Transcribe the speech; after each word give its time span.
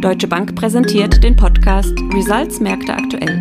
Deutsche 0.00 0.28
Bank 0.28 0.54
präsentiert 0.54 1.24
den 1.24 1.34
Podcast 1.34 1.92
Results 2.14 2.60
Märkte 2.60 2.94
aktuell. 2.94 3.40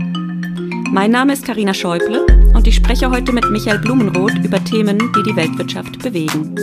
Mein 0.92 1.12
Name 1.12 1.34
ist 1.34 1.46
Karina 1.46 1.72
Schäuble 1.72 2.26
und 2.56 2.66
ich 2.66 2.74
spreche 2.74 3.12
heute 3.12 3.32
mit 3.32 3.48
Michael 3.52 3.78
Blumenroth 3.78 4.34
über 4.44 4.64
Themen, 4.64 4.98
die 4.98 5.22
die 5.22 5.36
Weltwirtschaft 5.36 6.00
bewegen. 6.02 6.56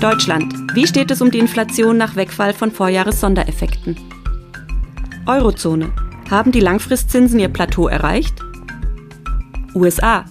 Deutschland. 0.00 0.52
Wie 0.74 0.88
steht 0.88 1.12
es 1.12 1.22
um 1.22 1.30
die 1.30 1.38
Inflation 1.38 1.98
nach 1.98 2.16
Wegfall 2.16 2.52
von 2.52 2.72
Vorjahres-Sondereffekten? 2.72 3.96
Eurozone. 5.26 5.92
Haben 6.28 6.50
die 6.50 6.60
Langfristzinsen 6.60 7.38
ihr 7.38 7.48
Plateau 7.48 7.86
erreicht? 7.86 8.34
USA. 9.76 10.24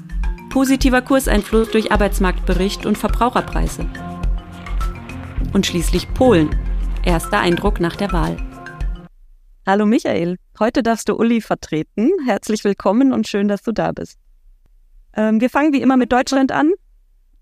Positiver 0.49 1.01
Kurseinfluss 1.01 1.71
durch 1.71 1.93
Arbeitsmarktbericht 1.93 2.85
und 2.85 2.97
Verbraucherpreise. 2.97 3.85
Und 5.53 5.67
schließlich 5.67 6.11
Polen. 6.15 6.49
Erster 7.05 7.39
Eindruck 7.39 7.79
nach 7.79 7.95
der 7.95 8.11
Wahl. 8.11 8.37
Hallo 9.67 9.85
Michael, 9.85 10.37
heute 10.59 10.81
darfst 10.81 11.07
du 11.07 11.15
Uli 11.15 11.41
vertreten. 11.41 12.09
Herzlich 12.25 12.63
willkommen 12.63 13.13
und 13.13 13.27
schön, 13.27 13.47
dass 13.47 13.61
du 13.61 13.71
da 13.71 13.91
bist. 13.91 14.17
Ähm, 15.15 15.39
wir 15.39 15.51
fangen 15.51 15.71
wie 15.71 15.81
immer 15.81 15.95
mit 15.95 16.11
Deutschland 16.11 16.51
an. 16.51 16.71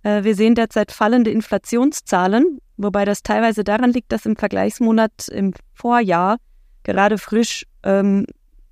Äh, 0.04 0.26
wir 0.26 0.36
sehen 0.36 0.56
derzeit 0.56 0.92
fallende 0.92 1.32
Inflationszahlen, 1.32 2.60
wobei 2.76 3.06
das 3.06 3.24
teilweise 3.24 3.64
daran 3.64 3.92
liegt, 3.92 4.12
dass 4.12 4.26
im 4.26 4.36
Vergleichsmonat 4.36 5.30
im 5.30 5.54
Vorjahr 5.74 6.38
gerade 6.84 7.18
frisch 7.18 7.66
ähm, 7.84 8.26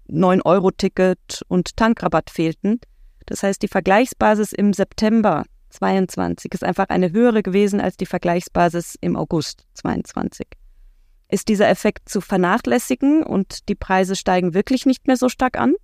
9-Euro-Ticket 0.09 1.43
und 1.47 1.77
Tankrabatt 1.77 2.29
fehlten. 2.29 2.81
Das 3.25 3.43
heißt, 3.43 3.61
die 3.61 3.67
Vergleichsbasis 3.69 4.51
im 4.51 4.73
September 4.73 5.45
22 5.69 6.53
ist 6.53 6.63
einfach 6.63 6.89
eine 6.89 7.11
höhere 7.11 7.43
gewesen 7.43 7.81
als 7.81 7.97
die 7.97 8.05
Vergleichsbasis 8.05 8.95
im 9.01 9.15
August 9.15 9.65
22. 9.75 10.47
Ist 11.29 11.47
dieser 11.47 11.69
Effekt 11.69 12.09
zu 12.09 12.21
vernachlässigen 12.21 13.23
und 13.23 13.69
die 13.69 13.75
Preise 13.75 14.15
steigen 14.15 14.53
wirklich 14.53 14.85
nicht 14.85 15.07
mehr 15.07 15.17
so 15.17 15.29
stark 15.29 15.59
an? 15.59 15.75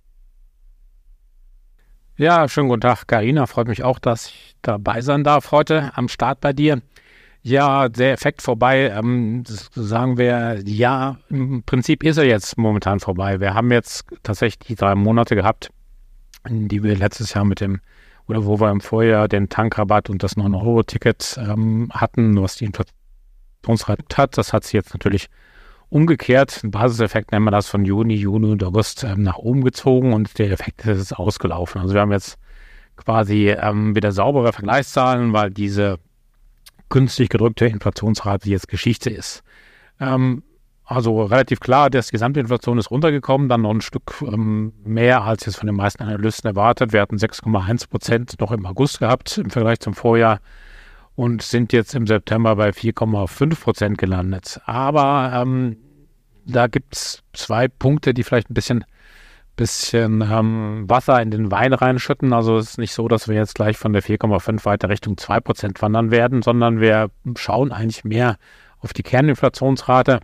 Ja, 2.16 2.48
schönen 2.48 2.68
guten 2.68 2.80
Tag, 2.80 3.06
Karina. 3.06 3.46
Freut 3.46 3.68
mich 3.68 3.84
auch, 3.84 3.98
dass 3.98 4.28
ich 4.28 4.56
dabei 4.62 5.02
sein 5.02 5.22
darf 5.22 5.52
heute 5.52 5.92
am 5.94 6.08
Start 6.08 6.40
bei 6.40 6.52
dir. 6.52 6.80
Ja, 7.42 7.88
der 7.88 8.12
Effekt 8.12 8.42
vorbei. 8.42 8.90
Ähm, 8.90 9.44
sagen 9.46 10.16
wir, 10.16 10.62
ja, 10.64 11.18
im 11.28 11.62
Prinzip 11.62 12.02
ist 12.02 12.16
er 12.16 12.24
jetzt 12.24 12.58
momentan 12.58 12.98
vorbei. 12.98 13.38
Wir 13.38 13.54
haben 13.54 13.70
jetzt 13.70 14.04
tatsächlich 14.24 14.66
die 14.66 14.74
drei 14.74 14.94
Monate 14.94 15.36
gehabt, 15.36 15.70
die 16.48 16.82
wir 16.82 16.96
letztes 16.96 17.34
Jahr 17.34 17.44
mit 17.44 17.60
dem, 17.60 17.80
oder 18.28 18.44
wo 18.44 18.60
wir 18.60 18.70
im 18.70 18.80
Vorjahr 18.80 19.28
den 19.28 19.48
Tankrabatt 19.48 20.10
und 20.10 20.22
das 20.22 20.36
9-Euro-Ticket 20.36 21.38
ähm, 21.38 21.88
hatten, 21.92 22.40
was 22.40 22.56
die 22.56 22.64
Inflationsrate 22.64 24.04
hat. 24.16 24.36
Das 24.36 24.52
hat 24.52 24.64
sich 24.64 24.72
jetzt 24.72 24.92
natürlich 24.92 25.28
umgekehrt, 25.88 26.62
ein 26.64 26.70
Basiseffekt 26.70 27.32
nennen 27.32 27.44
wir 27.44 27.52
das 27.52 27.68
von 27.68 27.84
Juni, 27.84 28.14
Juni 28.14 28.50
und 28.50 28.64
August 28.64 29.04
ähm, 29.04 29.22
nach 29.22 29.36
oben 29.36 29.62
gezogen 29.62 30.12
und 30.12 30.38
der 30.38 30.50
Effekt 30.50 30.84
ist 30.86 31.12
ausgelaufen. 31.12 31.80
Also 31.80 31.94
wir 31.94 32.00
haben 32.00 32.12
jetzt 32.12 32.38
quasi 32.96 33.50
ähm, 33.50 33.94
wieder 33.94 34.12
saubere 34.12 34.52
Vergleichszahlen, 34.52 35.32
weil 35.32 35.50
diese 35.50 35.98
künstlich 36.88 37.28
gedrückte 37.28 37.66
Inflationsrate 37.66 38.48
jetzt 38.48 38.68
Geschichte 38.68 39.10
ist. 39.10 39.42
Ähm, 40.00 40.42
also 40.86 41.24
relativ 41.24 41.58
klar, 41.58 41.90
dass 41.90 42.06
die 42.06 42.12
Gesamtinflation 42.12 42.78
ist 42.78 42.92
runtergekommen, 42.92 43.48
dann 43.48 43.62
noch 43.62 43.72
ein 43.72 43.80
Stück 43.80 44.22
ähm, 44.22 44.72
mehr 44.84 45.24
als 45.24 45.44
jetzt 45.44 45.56
von 45.56 45.66
den 45.66 45.74
meisten 45.74 46.04
Analysten 46.04 46.48
erwartet. 46.48 46.92
Wir 46.92 47.00
hatten 47.00 47.16
6,1 47.16 47.90
Prozent 47.90 48.40
noch 48.40 48.52
im 48.52 48.64
August 48.64 49.00
gehabt 49.00 49.36
im 49.36 49.50
Vergleich 49.50 49.80
zum 49.80 49.94
Vorjahr 49.94 50.38
und 51.16 51.42
sind 51.42 51.72
jetzt 51.72 51.96
im 51.96 52.06
September 52.06 52.54
bei 52.54 52.70
4,5 52.70 53.60
Prozent 53.60 53.98
gelandet. 53.98 54.60
Aber 54.64 55.32
ähm, 55.34 55.76
da 56.44 56.68
gibt 56.68 56.94
es 56.94 57.24
zwei 57.32 57.66
Punkte, 57.66 58.14
die 58.14 58.22
vielleicht 58.22 58.48
ein 58.50 58.54
bisschen, 58.54 58.84
bisschen 59.56 60.20
ähm, 60.22 60.84
Wasser 60.86 61.20
in 61.20 61.32
den 61.32 61.50
Wein 61.50 61.72
reinschütten. 61.72 62.32
Also 62.32 62.58
es 62.58 62.70
ist 62.70 62.78
nicht 62.78 62.92
so, 62.92 63.08
dass 63.08 63.26
wir 63.26 63.34
jetzt 63.34 63.56
gleich 63.56 63.76
von 63.76 63.92
der 63.92 64.04
4,5 64.04 64.64
weiter 64.64 64.88
Richtung 64.88 65.16
2 65.16 65.40
Prozent 65.40 65.82
wandern 65.82 66.12
werden, 66.12 66.42
sondern 66.42 66.78
wir 66.78 67.10
schauen 67.36 67.72
eigentlich 67.72 68.04
mehr 68.04 68.36
auf 68.78 68.92
die 68.92 69.02
Kerninflationsrate. 69.02 70.20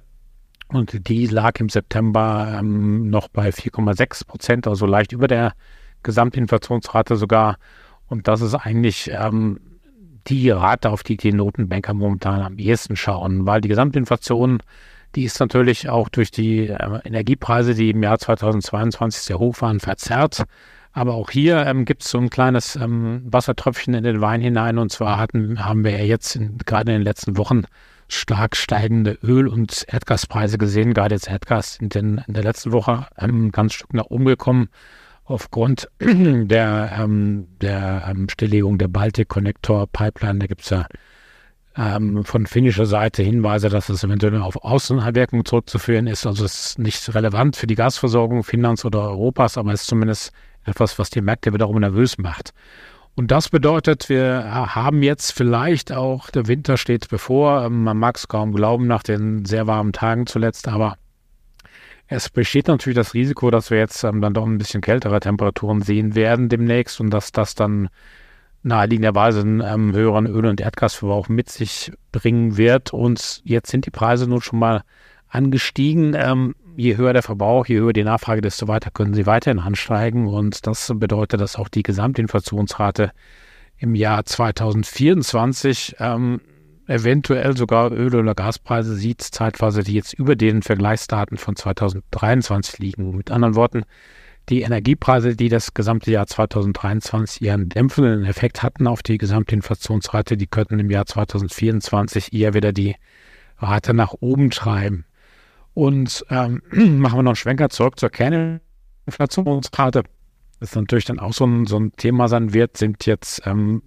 Und 0.72 1.08
die 1.08 1.26
lag 1.26 1.60
im 1.60 1.68
September 1.68 2.56
ähm, 2.58 3.10
noch 3.10 3.28
bei 3.28 3.50
4,6 3.50 4.26
Prozent, 4.26 4.66
also 4.66 4.86
leicht 4.86 5.12
über 5.12 5.28
der 5.28 5.52
Gesamtinflationsrate 6.02 7.16
sogar. 7.16 7.56
Und 8.08 8.26
das 8.26 8.40
ist 8.40 8.54
eigentlich 8.54 9.10
ähm, 9.12 9.60
die 10.28 10.50
Rate, 10.50 10.90
auf 10.90 11.02
die 11.02 11.16
die 11.16 11.32
Notenbanker 11.32 11.92
momentan 11.94 12.40
am 12.40 12.58
ehesten 12.58 12.96
schauen, 12.96 13.46
weil 13.46 13.60
die 13.60 13.68
Gesamtinflation, 13.68 14.62
die 15.14 15.24
ist 15.24 15.40
natürlich 15.40 15.90
auch 15.90 16.08
durch 16.08 16.30
die 16.30 16.68
äh, 16.68 17.00
Energiepreise, 17.04 17.74
die 17.74 17.90
im 17.90 18.02
Jahr 18.02 18.18
2022 18.18 19.22
sehr 19.22 19.38
hoch 19.38 19.60
waren, 19.60 19.78
verzerrt. 19.78 20.44
Aber 20.92 21.14
auch 21.14 21.30
hier 21.30 21.66
ähm, 21.66 21.84
gibt 21.84 22.02
es 22.02 22.10
so 22.10 22.18
ein 22.18 22.30
kleines 22.30 22.76
ähm, 22.76 23.22
Wassertröpfchen 23.24 23.94
in 23.94 24.04
den 24.04 24.20
Wein 24.20 24.40
hinein. 24.40 24.78
Und 24.78 24.90
zwar 24.90 25.18
hatten, 25.18 25.64
haben 25.64 25.84
wir 25.84 25.92
ja 25.92 26.04
jetzt 26.04 26.38
gerade 26.66 26.92
in 26.92 26.98
den 26.98 27.04
letzten 27.04 27.36
Wochen 27.36 27.64
stark 28.14 28.56
steigende 28.56 29.18
Öl- 29.22 29.48
und 29.48 29.84
Erdgaspreise 29.88 30.58
gesehen. 30.58 30.94
Gerade 30.94 31.14
jetzt 31.14 31.28
Erdgas 31.28 31.78
in, 31.78 31.88
den, 31.88 32.22
in 32.26 32.34
der 32.34 32.44
letzten 32.44 32.72
Woche 32.72 33.06
ein 33.16 33.50
ganz 33.50 33.74
Stück 33.74 33.94
nach 33.94 34.06
oben 34.06 34.24
gekommen 34.24 34.68
aufgrund 35.24 35.88
der, 36.00 36.92
ähm, 36.98 37.48
der 37.60 38.04
ähm, 38.08 38.28
Stilllegung 38.28 38.78
der 38.78 38.88
Baltic 38.88 39.28
Connector 39.28 39.86
Pipeline. 39.86 40.40
Da 40.40 40.46
gibt 40.46 40.62
es 40.62 40.70
ja 40.70 40.86
ähm, 41.76 42.24
von 42.24 42.46
finnischer 42.46 42.86
Seite 42.86 43.22
Hinweise, 43.22 43.68
dass 43.68 43.88
es 43.88 44.04
eventuell 44.04 44.40
auf 44.42 44.62
Außenwirkungen 44.62 45.44
zurückzuführen 45.44 46.06
ist. 46.06 46.26
Also 46.26 46.44
es 46.44 46.66
ist 46.66 46.78
nicht 46.78 47.14
relevant 47.14 47.56
für 47.56 47.66
die 47.66 47.74
Gasversorgung 47.74 48.44
Finnlands 48.44 48.84
oder 48.84 49.02
Europas, 49.02 49.56
aber 49.56 49.72
es 49.72 49.82
ist 49.82 49.88
zumindest 49.88 50.32
etwas, 50.64 50.98
was 50.98 51.10
die 51.10 51.20
Märkte 51.20 51.52
wiederum 51.52 51.80
nervös 51.80 52.18
macht. 52.18 52.52
Und 53.14 53.30
das 53.30 53.50
bedeutet, 53.50 54.08
wir 54.08 54.74
haben 54.74 55.02
jetzt 55.02 55.32
vielleicht 55.32 55.92
auch, 55.92 56.30
der 56.30 56.48
Winter 56.48 56.78
steht 56.78 57.08
bevor, 57.08 57.64
ähm, 57.64 57.84
man 57.84 57.98
mag 57.98 58.16
es 58.16 58.28
kaum 58.28 58.52
glauben 58.52 58.86
nach 58.86 59.02
den 59.02 59.44
sehr 59.44 59.66
warmen 59.66 59.92
Tagen 59.92 60.26
zuletzt, 60.26 60.66
aber 60.68 60.96
es 62.08 62.30
besteht 62.30 62.68
natürlich 62.68 62.96
das 62.96 63.14
Risiko, 63.14 63.50
dass 63.50 63.70
wir 63.70 63.78
jetzt 63.78 64.02
ähm, 64.04 64.20
dann 64.20 64.34
doch 64.34 64.46
ein 64.46 64.58
bisschen 64.58 64.80
kältere 64.80 65.20
Temperaturen 65.20 65.82
sehen 65.82 66.14
werden 66.14 66.48
demnächst 66.48 67.00
und 67.00 67.10
dass 67.10 67.32
das 67.32 67.54
dann 67.54 67.88
naheliegenderweise 68.62 69.40
einen 69.40 69.60
ähm, 69.60 69.92
höheren 69.92 70.26
Öl- 70.26 70.46
und 70.46 70.60
Erdgasverbrauch 70.60 71.28
mit 71.28 71.50
sich 71.50 71.92
bringen 72.12 72.56
wird. 72.56 72.92
Und 72.92 73.42
jetzt 73.44 73.70
sind 73.70 73.86
die 73.86 73.90
Preise 73.90 74.26
nun 74.26 74.40
schon 74.40 74.58
mal 74.58 74.82
angestiegen. 75.28 76.14
Je 76.76 76.96
höher 76.96 77.12
der 77.12 77.22
Verbrauch, 77.22 77.66
je 77.66 77.78
höher 77.78 77.92
die 77.92 78.04
Nachfrage, 78.04 78.40
desto 78.40 78.68
weiter 78.68 78.90
können 78.90 79.14
sie 79.14 79.26
weiterhin 79.26 79.58
ansteigen. 79.58 80.26
Und 80.26 80.66
das 80.66 80.92
bedeutet, 80.94 81.40
dass 81.40 81.56
auch 81.56 81.68
die 81.68 81.82
Gesamtinflationsrate 81.82 83.12
im 83.78 83.94
Jahr 83.94 84.24
2024 84.24 85.96
ähm, 85.98 86.40
eventuell 86.86 87.56
sogar 87.56 87.92
Öl- 87.92 88.14
oder 88.14 88.34
Gaspreise 88.34 88.94
sieht, 88.94 89.22
zeitweise, 89.22 89.82
die 89.82 89.94
jetzt 89.94 90.14
über 90.14 90.36
den 90.36 90.62
Vergleichsdaten 90.62 91.36
von 91.36 91.56
2023 91.56 92.78
liegen. 92.78 93.16
Mit 93.16 93.30
anderen 93.30 93.54
Worten, 93.54 93.84
die 94.48 94.62
Energiepreise, 94.62 95.36
die 95.36 95.48
das 95.48 95.74
gesamte 95.74 96.10
Jahr 96.10 96.26
2023 96.26 97.42
ihren 97.42 97.68
dämpfenden 97.68 98.24
Effekt 98.24 98.62
hatten 98.62 98.86
auf 98.86 99.02
die 99.02 99.18
Gesamtinflationsrate, 99.18 100.36
die 100.36 100.48
könnten 100.48 100.80
im 100.80 100.90
Jahr 100.90 101.06
2024 101.06 102.32
eher 102.32 102.54
wieder 102.54 102.72
die 102.72 102.96
Rate 103.58 103.94
nach 103.94 104.14
oben 104.20 104.50
treiben. 104.50 105.04
Und 105.74 106.24
ähm, 106.30 106.62
machen 106.72 107.18
wir 107.18 107.22
noch 107.22 107.30
einen 107.30 107.36
Schwenker 107.36 107.70
zurück 107.70 107.98
zur 107.98 108.10
Kerninflationsrate. 108.10 110.02
Das 110.60 110.70
ist 110.70 110.76
natürlich 110.76 111.06
dann 111.06 111.18
auch 111.18 111.32
so 111.32 111.44
ein, 111.44 111.66
so 111.66 111.78
ein 111.78 111.92
Thema 111.92 112.28
sein 112.28 112.52
wird, 112.52 112.76
sind 112.76 113.04
jetzt 113.06 113.42
ähm, 113.46 113.82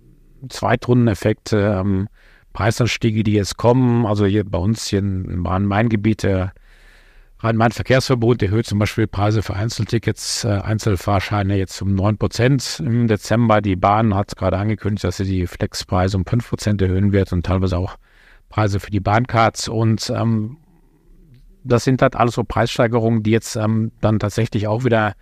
Zweitrundeneffekte, 0.50 1.80
ähm, 1.80 2.08
Preisanstiege, 2.54 3.24
die 3.24 3.34
jetzt 3.34 3.58
kommen. 3.58 4.06
Also 4.06 4.26
hier 4.26 4.44
bei 4.44 4.58
uns 4.58 4.88
hier 4.88 5.00
im 5.00 5.46
Rhein-Main-Gebiet, 5.46 6.24
der 6.24 6.54
Rhein-Main-Verkehrsverbund 7.40 8.42
erhöht 8.42 8.66
zum 8.66 8.80
Beispiel 8.80 9.08
Preise 9.08 9.44
für 9.44 9.56
Einzeltickets, 9.56 10.46
äh, 10.46 10.50
Einzelfahrscheine 10.50 11.58
jetzt 11.58 11.82
um 11.82 11.94
9 11.94 12.18
Prozent 12.18 12.82
im 12.84 13.08
Dezember. 13.08 13.62
Die 13.62 13.76
Bahn 13.76 14.16
hat 14.16 14.36
gerade 14.36 14.58
angekündigt, 14.58 15.04
dass 15.04 15.18
sie 15.18 15.26
die 15.26 15.48
Flexpreise 15.48 16.18
um 16.18 16.26
5 16.26 16.50
Prozent 16.50 16.82
erhöhen 16.82 17.12
wird 17.12 17.32
und 17.34 17.46
teilweise 17.46 17.78
auch 17.78 17.98
Preise 18.50 18.80
für 18.80 18.90
die 18.90 19.02
Bahncards. 19.02 19.68
Und 19.68 20.10
ähm, 20.16 20.58
das 21.66 21.84
sind 21.84 22.02
halt 22.02 22.16
alles 22.16 22.36
so 22.36 22.44
Preissteigerungen, 22.44 23.24
die 23.24 23.32
jetzt 23.32 23.56
ähm, 23.56 23.92
dann 24.00 24.20
tatsächlich 24.20 24.68
auch 24.68 24.86
wieder 24.86 25.16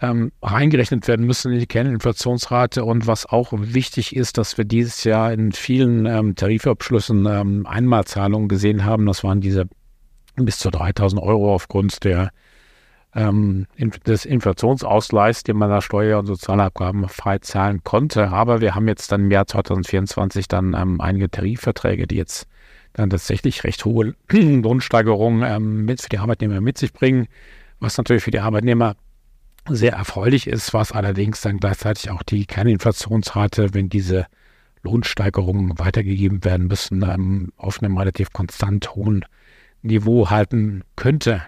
ähm, 0.00 0.32
reingerechnet 0.42 1.06
werden 1.08 1.26
müssen 1.26 1.52
in 1.52 1.58
die 1.58 1.66
Kerninflationsrate. 1.66 2.84
Und 2.84 3.06
was 3.06 3.26
auch 3.26 3.52
wichtig 3.52 4.16
ist, 4.16 4.38
dass 4.38 4.56
wir 4.56 4.64
dieses 4.64 5.04
Jahr 5.04 5.32
in 5.32 5.52
vielen 5.52 6.06
ähm, 6.06 6.34
Tarifabschlüssen 6.34 7.26
ähm, 7.26 7.66
Einmalzahlungen 7.66 8.48
gesehen 8.48 8.84
haben. 8.84 9.06
Das 9.06 9.22
waren 9.24 9.40
diese 9.40 9.66
bis 10.36 10.58
zu 10.58 10.70
3000 10.70 11.20
Euro 11.20 11.54
aufgrund 11.54 12.04
der, 12.04 12.30
ähm, 13.14 13.66
des 14.06 14.24
Inflationsausgleichs, 14.24 15.42
den 15.42 15.56
man 15.56 15.68
da 15.68 15.82
Steuer- 15.82 16.20
und 16.20 16.26
Sozialabgaben 16.26 17.08
frei 17.08 17.38
zahlen 17.40 17.82
konnte. 17.84 18.28
Aber 18.28 18.60
wir 18.60 18.74
haben 18.74 18.88
jetzt 18.88 19.12
dann 19.12 19.22
im 19.22 19.30
Jahr 19.30 19.46
2024 19.46 20.48
dann 20.48 20.74
ähm, 20.74 21.00
einige 21.00 21.28
Tarifverträge, 21.30 22.06
die 22.06 22.16
jetzt 22.16 22.46
dann 22.92 23.10
tatsächlich 23.10 23.64
recht 23.64 23.84
hohe 23.84 24.14
Lohnsteigerungen 24.30 25.42
ähm, 25.42 25.84
mit 25.84 26.02
für 26.02 26.08
die 26.08 26.18
Arbeitnehmer 26.18 26.60
mit 26.60 26.78
sich 26.78 26.92
bringen, 26.92 27.28
was 27.80 27.96
natürlich 27.96 28.24
für 28.24 28.30
die 28.30 28.40
Arbeitnehmer 28.40 28.96
sehr 29.68 29.92
erfreulich 29.92 30.46
ist, 30.46 30.72
was 30.74 30.92
allerdings 30.92 31.40
dann 31.40 31.58
gleichzeitig 31.58 32.10
auch 32.10 32.22
die 32.22 32.46
Kerninflationsrate, 32.46 33.74
wenn 33.74 33.88
diese 33.88 34.26
Lohnsteigerungen 34.82 35.78
weitergegeben 35.78 36.44
werden 36.44 36.66
müssen, 36.68 37.02
ähm, 37.02 37.52
auf 37.56 37.82
einem 37.82 37.96
relativ 37.98 38.32
konstant 38.32 38.94
hohen 38.94 39.24
Niveau 39.82 40.30
halten 40.30 40.82
könnte. 40.96 41.42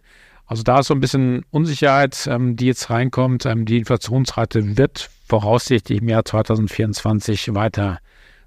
Also 0.47 0.63
da 0.63 0.81
ist 0.81 0.89
so 0.89 0.95
ein 0.95 1.01
bisschen 1.01 1.45
Unsicherheit, 1.51 2.27
ähm, 2.29 2.57
die 2.57 2.67
jetzt 2.67 2.91
reinkommt. 2.91 3.47
Ähm, 3.47 3.67
die 3.67 3.79
Inflationsrate 3.79 4.77
wird 4.77 5.09
voraussichtlich 5.29 6.03
im 6.03 6.09
Jahr 6.09 6.25
2024 6.25 7.55
weiter 7.55 8.01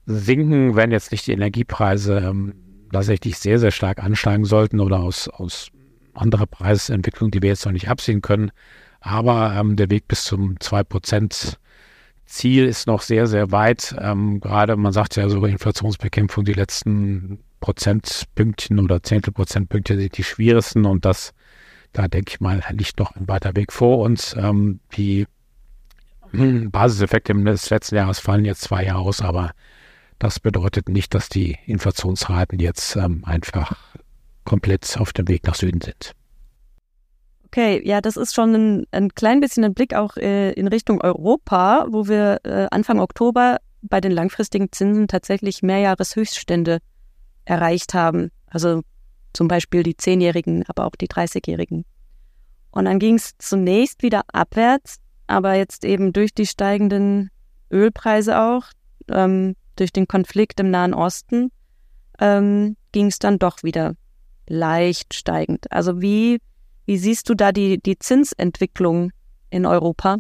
sinken, 0.06 0.76
wenn 0.76 0.92
jetzt 0.92 1.12
nicht 1.12 1.28
die 1.28 1.32
Energiepreise 1.32 2.18
ähm, 2.18 2.54
tatsächlich 2.94 3.38
sehr, 3.38 3.60
sehr 3.60 3.72
stark 3.72 4.04
ansteigen 4.04 4.46
sollten 4.46 4.80
oder 4.80 5.00
aus, 5.00 5.28
aus 5.28 5.70
anderer 6.14 6.46
Preisentwicklung, 6.46 7.32
die 7.32 7.42
wir 7.42 7.50
jetzt 7.50 7.66
noch 7.66 7.74
nicht 7.74 7.90
absehen 7.90 8.22
können. 8.22 8.52
Aber 9.02 9.54
ähm, 9.56 9.76
der 9.76 9.90
Weg 9.90 10.08
bis 10.08 10.24
zum 10.24 10.56
2% 10.56 11.58
Ziel 12.26 12.66
ist 12.66 12.88
noch 12.88 13.02
sehr, 13.02 13.28
sehr 13.28 13.52
weit. 13.52 13.96
Ähm, 14.00 14.40
gerade, 14.40 14.76
man 14.78 14.94
sagt 14.94 15.16
ja 15.16 15.28
sogar 15.28 15.50
Inflationsbekämpfung, 15.50 16.46
die 16.46 16.54
letzten 16.54 17.40
Prozentpünktchen 17.60 18.80
oder 18.80 19.04
Zehntelprozentpünktchen 19.04 20.00
sind 20.00 20.18
die 20.18 20.24
schwierigsten 20.24 20.86
und 20.86 21.06
das, 21.06 21.34
da 21.92 22.08
denke 22.08 22.32
ich 22.32 22.40
mal, 22.40 22.62
liegt 22.72 23.00
noch 23.00 23.16
ein 23.16 23.28
weiter 23.28 23.56
Weg 23.56 23.72
vor 23.72 24.00
uns. 24.00 24.36
Ähm, 24.38 24.80
die 24.96 25.28
Basiseffekte 26.32 27.34
des 27.34 27.70
letzten 27.70 27.96
Jahres 27.96 28.20
fallen 28.20 28.46
jetzt 28.46 28.62
zwei 28.62 28.86
Jahre 28.86 29.02
aus, 29.02 29.22
aber 29.22 29.52
das 30.24 30.40
bedeutet 30.40 30.88
nicht, 30.88 31.14
dass 31.14 31.28
die 31.28 31.58
Inflationsraten 31.66 32.60
jetzt 32.60 32.96
ähm, 32.96 33.24
einfach 33.26 33.78
komplett 34.46 34.98
auf 35.00 35.12
dem 35.12 35.28
Weg 35.28 35.46
nach 35.46 35.56
Süden 35.56 35.82
sind. 35.82 36.14
Okay, 37.48 37.86
ja, 37.86 38.02
das 38.02 38.18
ist 38.18 38.34
schon 38.34 38.56
ein, 38.56 38.88
ein 38.92 39.10
klein 39.10 39.42
bisschen 39.42 39.64
ein 39.66 39.74
Blick 39.74 39.94
auch 39.94 40.16
äh, 40.18 40.52
in 40.54 40.68
Richtung 40.68 41.02
Europa, 41.02 41.88
wo 41.90 42.08
wir 42.08 42.40
äh, 42.46 42.68
Anfang 42.72 43.00
Oktober 43.00 43.58
bei 43.82 44.00
den 44.00 44.14
langfristigen 44.14 44.72
Zinsen 44.72 45.08
tatsächlich 45.08 45.62
Mehrjahreshöchststände 45.62 46.80
erreicht 47.46 47.94
haben. 47.94 48.32
Also 48.48 48.82
zum 49.34 49.50
Beispiel 49.50 49.84
die 49.84 49.98
Zehnjährigen, 49.98 50.64
aber 50.68 50.86
auch 50.86 50.96
die 50.96 51.10
Dreißigjährigen. 51.10 51.84
Und 52.72 52.86
dann 52.86 52.98
ging 52.98 53.16
es 53.16 53.34
zunächst 53.38 54.02
wieder 54.04 54.22
abwärts, 54.32 55.00
aber 55.28 55.56
jetzt 55.56 55.84
eben 55.84 56.14
durch 56.14 56.34
die 56.34 56.48
steigenden 56.48 57.30
Ölpreise 57.70 58.40
auch, 58.40 58.66
ähm, 59.10 59.56
durch 59.76 59.92
den 59.92 60.08
Konflikt 60.08 60.60
im 60.60 60.72
Nahen 60.72 60.94
Osten, 60.94 61.52
ähm, 62.20 62.76
ging 62.92 63.08
es 63.08 63.20
dann 63.20 63.40
doch 63.40 63.64
wieder 63.64 63.96
leicht 64.48 65.14
steigend. 65.14 65.72
Also 65.72 66.02
wie 66.02 66.40
wie 66.86 66.98
siehst 66.98 67.30
du 67.30 67.36
da 67.36 67.52
die, 67.52 67.82
die 67.82 67.98
Zinsentwicklung 67.98 69.12
in 69.50 69.66
Europa? 69.66 70.18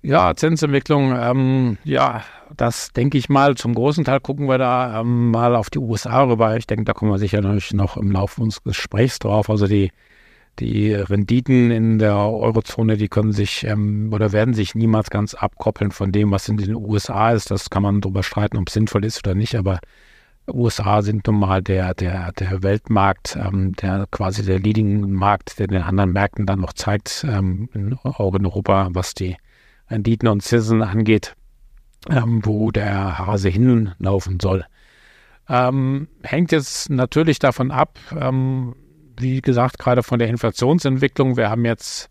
Ja, 0.00 0.34
Zinsentwicklung, 0.34 1.16
ähm, 1.16 1.78
ja, 1.84 2.24
das 2.54 2.92
denke 2.92 3.16
ich 3.16 3.28
mal. 3.28 3.54
Zum 3.54 3.74
großen 3.74 4.04
Teil 4.04 4.20
gucken 4.20 4.48
wir 4.48 4.58
da 4.58 5.00
ähm, 5.00 5.30
mal 5.30 5.56
auf 5.56 5.70
die 5.70 5.78
USA 5.78 6.24
rüber. 6.24 6.56
Ich 6.56 6.66
denke, 6.66 6.84
da 6.84 6.92
kommen 6.92 7.10
wir 7.10 7.18
sicher 7.18 7.40
noch 7.40 7.96
im 7.96 8.10
Laufe 8.10 8.42
unseres 8.42 8.62
Gesprächs 8.62 9.18
drauf. 9.18 9.48
Also 9.48 9.66
die, 9.66 9.92
die 10.60 10.92
Renditen 10.92 11.70
in 11.70 11.98
der 11.98 12.16
Eurozone, 12.16 12.96
die 12.96 13.08
können 13.08 13.32
sich 13.32 13.64
ähm, 13.64 14.10
oder 14.12 14.32
werden 14.32 14.54
sich 14.54 14.74
niemals 14.74 15.10
ganz 15.10 15.34
abkoppeln 15.34 15.90
von 15.90 16.12
dem, 16.12 16.30
was 16.30 16.48
in 16.48 16.56
den 16.56 16.74
USA 16.74 17.32
ist. 17.32 17.50
Das 17.50 17.70
kann 17.70 17.82
man 17.82 18.00
darüber 18.00 18.22
streiten, 18.22 18.56
ob 18.56 18.68
es 18.68 18.74
sinnvoll 18.74 19.04
ist 19.04 19.26
oder 19.26 19.34
nicht. 19.34 19.56
Aber 19.56 19.80
USA 20.48 21.02
sind 21.02 21.26
nun 21.26 21.40
mal 21.40 21.62
der, 21.62 21.94
der, 21.94 22.32
der 22.32 22.62
Weltmarkt, 22.62 23.36
ähm, 23.36 23.74
der 23.74 24.06
quasi 24.10 24.44
der 24.44 24.58
Leading-Markt, 24.58 25.58
der 25.58 25.68
den 25.68 25.82
anderen 25.82 26.12
Märkten 26.12 26.46
dann 26.46 26.60
noch 26.60 26.74
zeigt, 26.74 27.24
ähm, 27.28 27.68
in, 27.72 27.98
auch 28.02 28.34
in 28.34 28.44
Europa, 28.44 28.88
was 28.92 29.14
die 29.14 29.36
Renditen 29.90 30.28
und 30.28 30.42
Zinsen 30.42 30.82
angeht, 30.82 31.34
ähm, 32.10 32.40
wo 32.44 32.70
der 32.70 33.18
Hase 33.18 33.48
hinlaufen 33.48 34.38
soll. 34.40 34.64
Ähm, 35.48 36.08
hängt 36.22 36.52
jetzt 36.52 36.90
natürlich 36.90 37.38
davon 37.38 37.70
ab, 37.70 37.98
ähm, 38.18 38.74
wie 39.18 39.40
gesagt, 39.40 39.78
gerade 39.78 40.02
von 40.02 40.18
der 40.18 40.28
Inflationsentwicklung. 40.28 41.36
Wir 41.36 41.50
haben 41.50 41.64
jetzt 41.64 42.08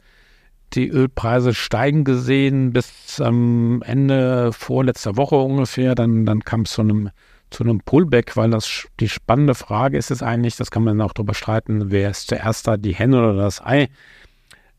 die 0.74 0.90
Ölpreise 0.90 1.54
steigen 1.54 2.04
gesehen 2.04 2.74
bis 2.74 3.20
ähm, 3.20 3.84
Ende 3.86 4.52
vorletzter 4.54 5.18
Woche 5.18 5.36
ungefähr. 5.36 5.96
Dann, 5.96 6.26
dann 6.26 6.44
kam 6.44 6.62
es 6.62 6.72
zu 6.72 6.82
einem 6.82 7.10
zu 7.54 7.64
einem 7.64 7.82
Pullback, 7.82 8.36
weil 8.36 8.50
das 8.50 8.88
die 9.00 9.08
spannende 9.08 9.54
Frage 9.54 9.98
ist 9.98 10.12
es 10.12 10.24
eigentlich, 10.24 10.58
das 10.58 10.72
kann 10.72 10.84
man 10.84 11.00
auch 11.02 11.14
darüber 11.14 11.36
streiten, 11.36 11.92
wer 11.92 12.10
ist 12.10 12.28
zuerst 12.28 12.68
da, 12.68 12.78
die 12.78 12.96
Henne 12.96 13.20
oder 13.20 13.36
das 13.36 13.64
Ei. 13.64 13.90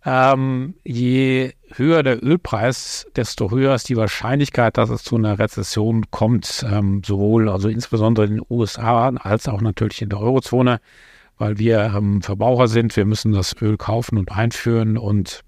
Ähm, 0.05 0.75
je 0.85 1.53
höher 1.77 2.03
der 2.03 2.23
Ölpreis, 2.23 3.07
desto 3.17 3.51
höher 3.51 3.75
ist 3.75 3.89
die 3.89 3.97
Wahrscheinlichkeit, 3.97 4.77
dass 4.77 4.91
es 4.91 5.03
zu 5.03 5.17
einer 5.17 5.39
Rezession 5.39 6.11
kommt, 6.11 6.67
ähm, 6.71 7.03
sowohl 7.05 7.49
also 7.49 7.69
insbesondere 7.69 8.27
in 8.27 8.35
den 8.35 8.47
USA 8.51 9.09
als 9.09 9.49
auch 9.49 9.63
natürlich 9.63 10.03
in 10.03 10.11
der 10.11 10.21
Eurozone, 10.21 10.81
weil 11.39 11.59
wir 11.59 11.93
ähm, 11.95 12.23
Verbraucher 12.23 12.69
sind, 12.69 12.97
wir 12.97 13.05
müssen 13.05 13.33
das 13.33 13.55
Öl 13.61 13.77
kaufen 13.77 14.19
und 14.19 14.33
einführen 14.33 14.99
und 14.99 15.41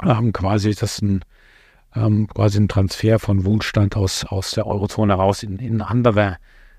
haben 0.00 0.32
quasi 0.32 0.74
das 0.74 1.02
ein 1.02 1.22
ähm, 1.94 2.28
quasi 2.28 2.58
ein 2.58 2.68
Transfer 2.68 3.18
von 3.18 3.44
Wohlstand 3.44 3.96
aus, 3.96 4.24
aus 4.24 4.52
der 4.52 4.66
Eurozone 4.66 5.14
raus 5.14 5.42
in, 5.42 5.58
in 5.58 5.82
andere 5.82 6.36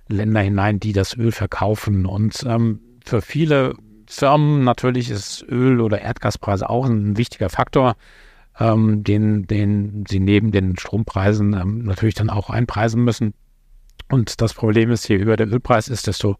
Länder 0.07 0.41
hinein, 0.41 0.79
die 0.79 0.93
das 0.93 1.15
Öl 1.17 1.31
verkaufen. 1.31 2.05
Und 2.05 2.43
ähm, 2.47 2.79
für 3.05 3.21
viele 3.21 3.75
Firmen 4.07 4.63
natürlich 4.63 5.09
ist 5.09 5.43
Öl- 5.47 5.81
oder 5.81 6.01
Erdgaspreise 6.01 6.69
auch 6.69 6.85
ein 6.85 7.17
wichtiger 7.17 7.49
Faktor, 7.49 7.95
ähm, 8.59 9.03
den, 9.03 9.47
den 9.47 10.05
sie 10.07 10.19
neben 10.19 10.51
den 10.51 10.77
Strompreisen 10.77 11.53
ähm, 11.53 11.83
natürlich 11.83 12.15
dann 12.15 12.29
auch 12.29 12.49
einpreisen 12.49 13.03
müssen. 13.03 13.33
Und 14.09 14.41
das 14.41 14.53
Problem 14.53 14.91
ist, 14.91 15.07
je 15.07 15.19
höher 15.19 15.37
der 15.37 15.47
Ölpreis 15.47 15.87
ist, 15.87 16.07
desto 16.07 16.35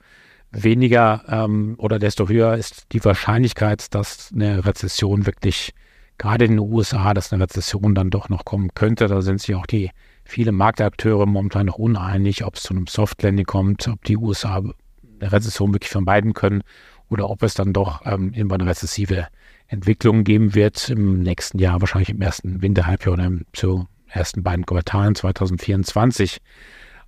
weniger 0.52 1.24
ähm, 1.28 1.76
oder 1.78 2.00
desto 2.00 2.28
höher 2.28 2.56
ist 2.56 2.88
die 2.92 3.04
Wahrscheinlichkeit, 3.04 3.94
dass 3.94 4.32
eine 4.34 4.66
Rezession 4.66 5.26
wirklich 5.26 5.74
gerade 6.18 6.46
in 6.46 6.52
den 6.52 6.60
USA, 6.60 7.14
dass 7.14 7.32
eine 7.34 7.44
Rezession 7.44 7.96
dann 7.96 8.10
doch 8.10 8.30
noch 8.30 8.46
kommen 8.46 8.70
könnte. 8.76 9.08
Da 9.08 9.22
sind 9.22 9.42
sich 9.42 9.56
auch 9.56 9.66
die 9.66 9.90
viele 10.24 10.52
Marktakteure 10.52 11.26
momentan 11.26 11.66
noch 11.66 11.78
uneinig, 11.78 12.46
ob 12.46 12.56
es 12.56 12.64
zu 12.64 12.74
einem 12.74 12.88
Soft 12.88 13.24
Landing 13.24 13.46
kommt, 13.46 13.88
ob 13.88 14.04
die 14.04 14.18
USA 14.18 14.58
eine 15.20 15.32
Rezession 15.32 15.74
wirklich 15.74 15.90
vermeiden 15.92 16.34
können 16.34 16.64
oder 17.10 17.30
ob 17.30 17.44
es 17.44 17.54
dann 17.54 17.74
doch 17.74 18.06
ähm, 18.06 18.34
irgendwann 18.34 18.62
rezessive 18.62 19.28
Entwicklung 19.68 20.24
geben 20.24 20.54
wird 20.54 20.90
im 20.90 21.22
nächsten 21.22 21.58
Jahr, 21.60 21.82
wahrscheinlich 21.82 22.10
im 22.10 22.22
ersten 22.22 22.62
Winterhalbjahr 22.62 23.14
oder 23.14 23.32
zu 23.54 23.88
ersten 24.08 24.44
beiden 24.44 24.66
Quartalen 24.66 25.16
2024. 25.16 26.40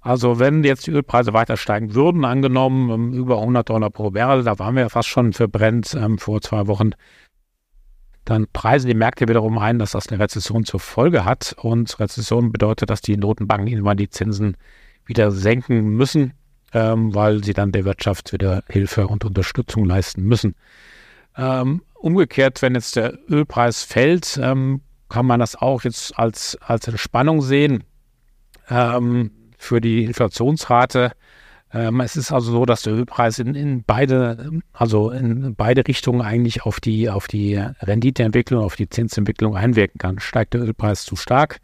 Also 0.04 0.38
wenn 0.38 0.66
jetzt 0.66 0.86
die 0.86 0.92
Ölpreise 0.92 1.32
weiter 1.32 1.56
steigen 1.56 1.96
würden, 1.96 2.26
angenommen 2.26 2.92
um, 2.92 3.14
über 3.14 3.40
100 3.40 3.70
Dollar 3.70 3.90
pro 3.90 4.12
Barrel, 4.12 4.44
da 4.44 4.60
waren 4.60 4.76
wir 4.76 4.82
ja 4.84 4.90
fast 4.90 5.08
schon 5.08 5.32
für 5.32 5.48
Brent 5.48 5.96
ähm, 5.96 6.18
vor 6.18 6.42
zwei 6.42 6.68
Wochen, 6.68 6.92
dann 8.26 8.48
preisen 8.52 8.88
die 8.88 8.96
Märkte 8.96 9.30
wiederum 9.30 9.58
ein, 9.58 9.80
dass 9.80 9.92
das 9.92 10.10
eine 10.10 10.22
Rezession 10.22 10.66
zur 10.66 10.82
Folge 10.82 11.24
hat. 11.24 11.56
Und 11.58 12.00
Rezession 12.02 12.52
bedeutet, 12.52 12.90
dass 12.90 13.02
die 13.02 13.16
Notenbanken 13.16 13.68
irgendwann 13.68 13.98
die 13.98 14.10
Zinsen 14.10 14.58
wieder 15.06 15.32
senken 15.32 15.96
müssen, 15.96 16.34
ähm, 16.74 17.16
weil 17.16 17.42
sie 17.42 17.54
dann 17.54 17.72
der 17.72 17.86
Wirtschaft 17.86 18.34
wieder 18.34 18.64
Hilfe 18.70 19.08
und 19.08 19.24
Unterstützung 19.24 19.86
leisten 19.86 20.24
müssen. 20.24 20.56
Ähm, 21.38 21.82
umgekehrt, 21.94 22.62
wenn 22.62 22.76
jetzt 22.76 22.98
der 22.98 23.18
Ölpreis 23.30 23.84
fällt, 23.84 24.38
ähm, 24.42 24.82
kann 25.08 25.26
man 25.26 25.40
das 25.40 25.56
auch 25.56 25.84
jetzt 25.84 26.20
als, 26.20 26.58
als 26.62 26.90
Entspannung 26.90 27.42
sehen 27.42 27.86
ähm, 28.70 29.32
für 29.64 29.82
die 29.82 30.04
Inflationsrate 30.04 31.12
ähm, 31.74 32.02
es 32.02 32.16
ist 32.16 32.32
also 32.32 32.52
so, 32.52 32.66
dass 32.66 32.84
der 32.84 32.94
Ölpreis 32.94 33.40
in, 33.40 33.56
in, 33.56 33.84
beide, 33.84 34.62
also 34.74 35.10
in 35.10 35.56
beide 35.56 35.88
Richtungen 35.88 36.22
eigentlich 36.22 36.64
auf 36.64 36.80
die, 36.80 37.10
auf 37.10 37.28
die 37.28 37.56
Renditeentwicklung, 37.82 38.64
auf 38.64 38.76
die 38.76 38.90
Zinsentwicklung 38.90 39.56
einwirken 39.56 39.98
kann. 39.98 40.20
Steigt 40.20 40.54
der 40.54 40.62
Ölpreis 40.62 41.04
zu 41.04 41.16
stark, 41.16 41.60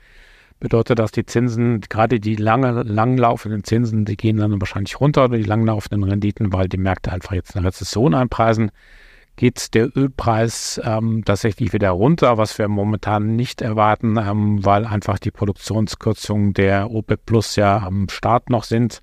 bedeutet 0.59 0.97
das, 0.97 1.11
die 1.11 1.25
Zinsen, 1.25 1.81
gerade 1.81 2.19
die 2.19 2.35
lange, 2.35 2.81
langlaufenden 2.83 3.63
Zinsen, 3.63 4.05
die 4.05 4.17
gehen 4.17 4.37
dann 4.37 4.59
wahrscheinlich 4.59 4.99
runter 4.99 5.25
oder 5.25 5.37
die 5.37 5.43
langlaufenden 5.43 6.03
Renditen, 6.03 6.51
weil 6.51 6.67
die 6.67 6.77
Märkte 6.77 7.11
einfach 7.11 7.33
jetzt 7.33 7.55
eine 7.55 7.67
Rezession 7.67 8.15
einpreisen. 8.15 8.71
Geht 9.39 9.73
der 9.73 9.95
Ölpreis 9.95 10.81
ähm, 10.83 11.23
tatsächlich 11.23 11.71
wieder 11.71 11.91
runter, 11.91 12.37
was 12.37 12.57
wir 12.57 12.67
momentan 12.67 13.37
nicht 13.37 13.61
erwarten, 13.61 14.17
ähm, 14.17 14.65
weil 14.65 14.85
einfach 14.85 15.17
die 15.17 15.31
Produktionskürzungen 15.31 16.53
der 16.53 16.91
OPEC 16.91 17.25
Plus 17.25 17.55
ja 17.55 17.77
am 17.77 18.09
Start 18.09 18.49
noch 18.49 18.65
sind 18.65 19.01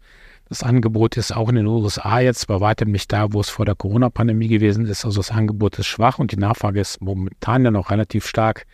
das 0.48 0.62
Angebot 0.62 1.16
ist 1.16 1.34
auch 1.34 1.48
in 1.48 1.56
den 1.56 1.66
USA 1.66 2.20
jetzt 2.20 2.46
bei 2.46 2.60
weitem 2.60 2.92
nicht 2.92 3.12
da, 3.12 3.32
wo 3.32 3.40
es 3.40 3.48
vor 3.48 3.64
der 3.64 3.74
Corona-Pandemie 3.74 4.46
gewesen 4.46 4.86
ist. 4.86 5.04
Also 5.04 5.18
das 5.18 5.32
Angebot 5.32 5.76
ist 5.80 5.86
schwach 5.86 6.20
und 6.20 6.30
die 6.30 6.36
Nachfrage 6.36 6.80
ist 6.80 7.02
momentan 7.02 7.64
ja 7.64 7.72
noch 7.72 7.90
relativ 7.90 8.26
stark. 8.26 8.66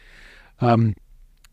Ähm, 0.61 0.95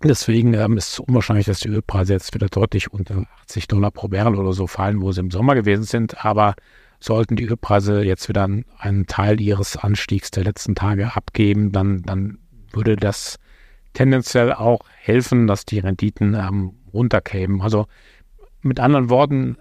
Deswegen 0.02 0.54
ähm, 0.54 0.78
ist 0.78 0.94
es 0.94 1.00
unwahrscheinlich, 1.00 1.48
dass 1.48 1.60
die 1.60 1.68
Ölpreise 1.68 2.14
jetzt 2.14 2.34
wieder 2.34 2.48
deutlich 2.48 2.94
unter 2.94 3.26
80 3.42 3.68
Dollar 3.68 3.92
pro 3.92 4.08
Barrel 4.08 4.36
oder 4.36 4.54
so 4.54 4.66
fallen, 4.66 5.02
wo 5.02 5.12
sie 5.12 5.20
im 5.20 5.30
Sommer 5.30 5.56
gewesen 5.56 5.84
sind. 5.84 6.24
Aber 6.24 6.56
sollten 7.00 7.36
die 7.36 7.46
Ölpreise 7.46 8.04
jetzt 8.04 8.30
wieder 8.30 8.48
einen 8.78 9.08
Teil 9.08 9.40
ihres 9.40 9.78
Anstiegs 9.78 10.32
der 10.32 10.44
letzten 10.44 10.76
Tage 10.76 11.16
abgeben, 11.16 11.72
dann, 11.72 12.02
dann 12.04 12.40
würde 12.72 12.96
das 12.96 13.38
tendenziell 13.94 14.54
auch 14.54 14.82
helfen, 14.98 15.48
dass 15.48 15.66
die 15.66 15.80
Renditen 15.80 16.34
ähm, 16.36 16.74
runterkämen. 16.94 17.62
Also 17.62 17.88
mit 18.62 18.80
anderen 18.80 19.10
Worten, 19.10 19.58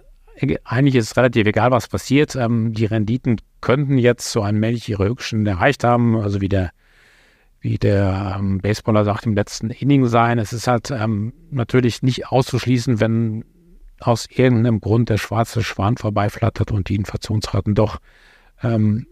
eigentlich 0.63 0.95
ist 0.95 1.11
es 1.11 1.17
relativ 1.17 1.47
egal, 1.47 1.71
was 1.71 1.87
passiert. 1.87 2.35
Ähm, 2.35 2.73
die 2.73 2.85
Renditen 2.85 3.37
könnten 3.61 3.97
jetzt 3.97 4.31
so 4.31 4.41
allmählich 4.41 4.87
ihre 4.89 5.05
Höchsten 5.05 5.45
erreicht 5.45 5.83
haben, 5.83 6.17
also 6.17 6.41
wie 6.41 6.49
der 6.49 6.71
wie 7.61 7.77
der 7.77 8.37
ähm, 8.39 8.59
Baseballer 8.59 9.03
sagt, 9.03 9.25
im 9.25 9.35
letzten 9.35 9.69
Inning 9.69 10.05
sein. 10.05 10.39
Es 10.39 10.53
ist 10.53 10.67
halt 10.67 10.91
ähm, 10.91 11.33
natürlich 11.51 12.01
nicht 12.01 12.27
auszuschließen, 12.27 13.01
wenn 13.01 13.43
aus 13.99 14.27
irgendeinem 14.29 14.81
Grund 14.81 15.09
der 15.09 15.17
schwarze 15.17 15.63
Schwan 15.63 15.97
vorbeiflattert 15.97 16.71
und 16.71 16.89
die 16.89 16.95
Inflationsraten 16.95 17.75
doch 17.75 17.99
ähm, 18.63 19.07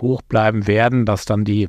hoch 0.00 0.22
bleiben 0.22 0.66
werden, 0.66 1.06
dass 1.06 1.24
dann 1.24 1.44
die 1.44 1.68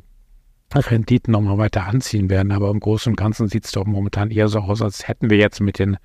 Renditen 0.74 1.32
nochmal 1.32 1.58
weiter 1.58 1.86
anziehen 1.86 2.28
werden. 2.28 2.52
Aber 2.52 2.70
im 2.70 2.80
Großen 2.80 3.12
und 3.12 3.16
Ganzen 3.16 3.48
sieht 3.48 3.64
es 3.64 3.72
doch 3.72 3.86
momentan 3.86 4.30
eher 4.30 4.48
so 4.48 4.60
aus, 4.60 4.82
als 4.82 5.06
hätten 5.06 5.30
wir 5.30 5.38
jetzt 5.38 5.60
mit 5.60 5.78
den 5.78 5.96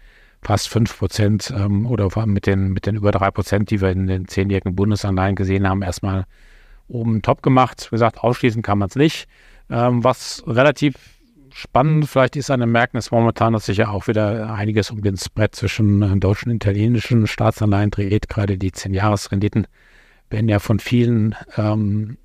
fast 0.42 0.70
5 0.70 0.98
Prozent 0.98 1.54
ähm, 1.56 1.86
oder 1.86 2.10
mit 2.26 2.46
den, 2.46 2.70
mit 2.70 2.86
den 2.86 2.96
über 2.96 3.12
3 3.12 3.32
Prozent, 3.32 3.72
die 3.72 3.82
wir 3.82 3.90
in 3.90 4.08
den 4.08 4.28
zehnjährigen 4.28 4.76
Bundesanleihen 4.76 5.36
gesehen 5.36 5.68
haben, 5.68 5.82
erstmal 5.82 6.26
oben 6.88 7.22
top 7.22 7.42
gemacht. 7.42 7.88
Wie 7.88 7.96
gesagt, 7.96 8.20
ausschließen 8.20 8.62
kann 8.62 8.80
man 8.80 8.90
es 8.90 8.96
nicht. 8.96 9.28
Ähm, 9.70 10.04
was 10.04 10.44
relativ 10.46 10.96
spannend 11.54 12.08
vielleicht 12.08 12.36
ist 12.36 12.50
an 12.50 12.60
dem 12.60 12.72
Märkten 12.72 12.98
ist 12.98 13.12
momentan, 13.12 13.54
dass 13.54 13.66
sich 13.66 13.78
ja 13.78 13.90
auch 13.90 14.08
wieder 14.08 14.54
einiges 14.54 14.92
um 14.92 15.02
den 15.02 15.18
Spread 15.18 15.56
zwischen 15.56 16.02
äh, 16.02 16.18
deutschen 16.18 16.50
und 16.50 16.58
italienischen 16.58 17.28
Staatsanleihen 17.28 17.92
dreht. 17.92 18.30
Gerade 18.30 18.58
die 18.58 18.72
10-Jahres-Renditen 18.72 19.68
werden 20.30 20.50
ja 20.50 20.60
von 20.60 20.80
vielen 20.80 21.36
ähm, 21.58 22.18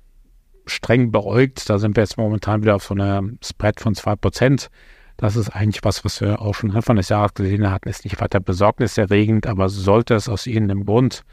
streng 0.65 1.11
beäugt. 1.11 1.69
Da 1.69 1.77
sind 1.77 1.95
wir 1.95 2.03
jetzt 2.03 2.17
momentan 2.17 2.61
wieder 2.61 2.75
auf 2.75 2.83
so 2.83 2.93
einer 2.93 3.23
Spread 3.43 3.79
von 3.79 3.93
2%. 3.93 4.69
Das 5.17 5.35
ist 5.35 5.49
eigentlich 5.49 5.83
was, 5.83 6.05
was 6.05 6.21
wir 6.21 6.41
auch 6.41 6.53
schon 6.53 6.71
Anfang 6.71 6.95
des 6.95 7.09
Jahres 7.09 7.33
gesehen 7.33 7.69
hatten, 7.69 7.89
ist 7.89 8.03
nicht 8.03 8.21
weiter 8.21 8.39
besorgniserregend, 8.39 9.47
aber 9.47 9.67
sollte 9.67 10.13
es 10.13 10.29
aus 10.29 10.45
irgendeinem 10.45 10.85
Grund 10.85 11.23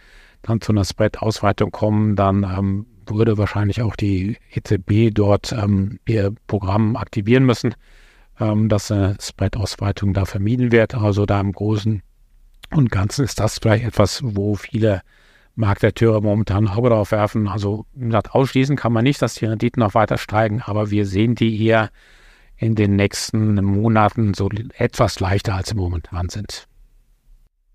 dann 0.43 0.61
zu 0.61 0.73
einer 0.73 0.85
Spread-Ausweitung 0.85 1.71
kommen, 1.71 2.17
dann 2.17 2.45
ähm, 2.45 2.87
würde 3.09 3.39
wahrscheinlich 3.39 3.83
auch 3.83 3.97
die 3.97 4.37
EZB 4.53 5.15
dort 5.15 5.53
ähm, 5.53 5.99
ihr 6.07 6.35
Programm 6.47 6.97
aktivieren 6.97 7.45
müssen, 7.45 7.75
ähm, 8.41 8.69
dass 8.69 8.91
eine 8.91 9.17
Spread-Ausweitung 9.21 10.15
da 10.15 10.25
vermieden 10.25 10.73
wird. 10.73 10.95
Also 10.95 11.27
da 11.27 11.41
im 11.41 11.53
Großen 11.53 12.03
und 12.71 12.91
Ganzen 12.91 13.25
ist 13.25 13.41
das 13.41 13.59
vielleicht 13.59 13.85
etwas, 13.85 14.21
wo 14.25 14.55
viele 14.55 15.03
Marktakteure 15.57 16.21
momentan 16.21 16.69
Auge 16.69 16.91
drauf 16.91 17.13
werfen. 17.13 17.49
Also 17.49 17.87
gesagt, 17.95 18.35
ausschließen 18.35 18.77
kann 18.77 18.93
man 18.93 19.05
nicht, 19.05 19.23
dass 19.23 19.35
die 19.35 19.47
Renditen 19.47 19.81
noch 19.81 19.95
weiter 19.95 20.19
steigen, 20.19 20.63
aber 20.63 20.91
wir 20.91 21.07
sehen 21.07 21.35
die 21.35 21.65
eher 21.65 21.91
in 22.57 22.75
den 22.75 22.97
nächsten 22.97 23.55
Monaten 23.65 24.35
so 24.35 24.49
etwas 24.77 25.21
leichter 25.21 25.55
als 25.55 25.69
sie 25.69 25.75
momentan 25.75 26.29
sind. 26.29 26.69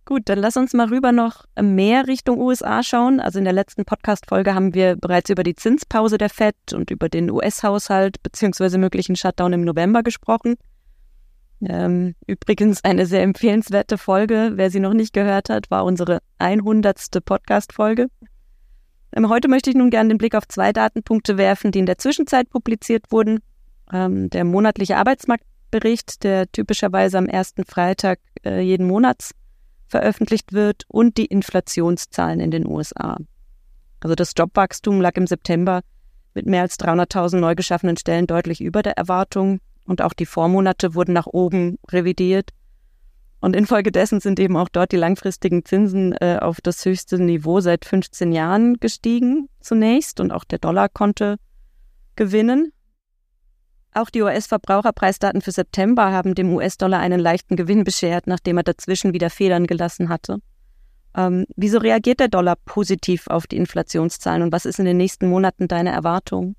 Gut, 0.09 0.23
dann 0.25 0.39
lass 0.39 0.57
uns 0.57 0.73
mal 0.73 0.87
rüber 0.87 1.11
noch 1.11 1.45
mehr 1.61 2.07
Richtung 2.07 2.39
USA 2.39 2.81
schauen. 2.81 3.19
Also 3.19 3.37
in 3.37 3.45
der 3.45 3.53
letzten 3.53 3.85
Podcast-Folge 3.85 4.55
haben 4.55 4.73
wir 4.73 4.95
bereits 4.95 5.29
über 5.29 5.43
die 5.43 5.53
Zinspause 5.53 6.17
der 6.17 6.31
FED 6.31 6.73
und 6.73 6.89
über 6.89 7.09
den 7.09 7.29
US-Haushalt 7.29 8.15
bzw. 8.23 8.79
möglichen 8.79 9.15
Shutdown 9.15 9.53
im 9.53 9.61
November 9.61 10.01
gesprochen. 10.01 10.55
Ähm, 11.61 12.15
übrigens 12.25 12.83
eine 12.83 13.05
sehr 13.05 13.21
empfehlenswerte 13.21 13.99
Folge. 13.99 14.53
Wer 14.55 14.71
sie 14.71 14.79
noch 14.79 14.95
nicht 14.95 15.13
gehört 15.13 15.49
hat, 15.49 15.69
war 15.69 15.85
unsere 15.85 16.21
100. 16.39 17.23
Podcast-Folge. 17.23 18.07
Ähm, 19.15 19.29
heute 19.29 19.47
möchte 19.47 19.69
ich 19.69 19.75
nun 19.75 19.91
gerne 19.91 20.09
den 20.09 20.17
Blick 20.17 20.33
auf 20.33 20.47
zwei 20.47 20.73
Datenpunkte 20.73 21.37
werfen, 21.37 21.71
die 21.71 21.77
in 21.77 21.85
der 21.85 21.99
Zwischenzeit 21.99 22.49
publiziert 22.49 23.11
wurden. 23.11 23.41
Ähm, 23.93 24.31
der 24.31 24.43
monatliche 24.43 24.97
Arbeitsmarktbericht, 24.97 26.23
der 26.23 26.51
typischerweise 26.51 27.19
am 27.19 27.27
ersten 27.27 27.63
Freitag 27.63 28.17
äh, 28.43 28.59
jeden 28.61 28.87
Monats 28.87 29.35
veröffentlicht 29.89 30.53
wird 30.53 30.83
und 30.87 31.17
die 31.17 31.25
Inflationszahlen 31.25 32.39
in 32.39 32.51
den 32.51 32.65
USA. 32.65 33.17
Also 33.99 34.15
das 34.15 34.33
Jobwachstum 34.37 35.01
lag 35.01 35.15
im 35.17 35.27
September 35.27 35.81
mit 36.33 36.45
mehr 36.45 36.61
als 36.61 36.79
300.000 36.79 37.39
neu 37.39 37.55
geschaffenen 37.55 37.97
Stellen 37.97 38.27
deutlich 38.27 38.61
über 38.61 38.81
der 38.81 38.97
Erwartung 38.97 39.59
und 39.85 40.01
auch 40.01 40.13
die 40.13 40.25
Vormonate 40.25 40.93
wurden 40.93 41.13
nach 41.13 41.27
oben 41.27 41.77
revidiert. 41.89 42.51
Und 43.41 43.55
infolgedessen 43.55 44.19
sind 44.19 44.39
eben 44.39 44.57
auch 44.57 44.69
dort 44.69 44.91
die 44.91 44.97
langfristigen 44.97 45.63
Zinsen 45.65 46.13
äh, 46.13 46.37
auf 46.41 46.61
das 46.61 46.83
höchste 46.85 47.17
Niveau 47.19 47.61
seit 47.61 47.85
15 47.85 48.31
Jahren 48.31 48.75
gestiegen 48.79 49.49
zunächst 49.61 50.19
und 50.19 50.31
auch 50.31 50.43
der 50.43 50.59
Dollar 50.59 50.89
konnte 50.89 51.37
gewinnen. 52.15 52.73
Auch 53.93 54.09
die 54.09 54.21
US-Verbraucherpreisdaten 54.21 55.41
für 55.41 55.51
September 55.51 56.11
haben 56.11 56.35
dem 56.35 56.53
US-Dollar 56.53 56.99
einen 56.99 57.19
leichten 57.19 57.55
Gewinn 57.55 57.83
beschert, 57.83 58.27
nachdem 58.27 58.57
er 58.57 58.63
dazwischen 58.63 59.13
wieder 59.13 59.29
Federn 59.29 59.65
gelassen 59.65 60.09
hatte. 60.09 60.39
Ähm, 61.15 61.45
wieso 61.55 61.79
reagiert 61.79 62.19
der 62.19 62.27
Dollar 62.27 62.55
positiv 62.65 63.27
auf 63.27 63.47
die 63.47 63.57
Inflationszahlen 63.57 64.43
und 64.43 64.51
was 64.51 64.65
ist 64.65 64.79
in 64.79 64.85
den 64.85 64.97
nächsten 64.97 65.27
Monaten 65.27 65.67
deine 65.67 65.91
Erwartung? 65.91 66.55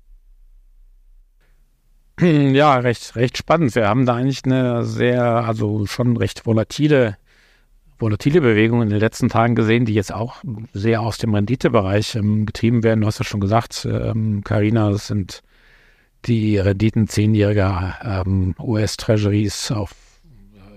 Ja, 2.21 2.77
recht, 2.77 3.15
recht 3.15 3.37
spannend. 3.37 3.73
Wir 3.73 3.87
haben 3.87 4.05
da 4.05 4.15
eigentlich 4.15 4.43
eine 4.45 4.83
sehr, 4.83 5.23
also 5.23 5.85
schon 5.87 6.17
recht 6.17 6.45
volatile, 6.45 7.17
volatile 7.97 8.41
Bewegung 8.41 8.83
in 8.83 8.89
den 8.89 8.99
letzten 8.99 9.29
Tagen 9.29 9.55
gesehen, 9.55 9.85
die 9.85 9.93
jetzt 9.93 10.13
auch 10.13 10.43
sehr 10.73 11.01
aus 11.01 11.17
dem 11.17 11.33
Renditebereich 11.33 12.15
ähm, 12.15 12.45
getrieben 12.45 12.83
werden. 12.83 13.01
Du 13.01 13.07
hast 13.07 13.19
ja 13.19 13.25
schon 13.25 13.39
gesagt, 13.39 13.87
Karina, 14.43 14.87
ähm, 14.87 14.91
das 14.91 15.07
sind 15.07 15.41
die 16.25 16.57
Renditen 16.57 17.07
zehnjähriger 17.07 18.23
ähm, 18.25 18.55
US-Treasuries 18.59 19.71
auf 19.71 19.91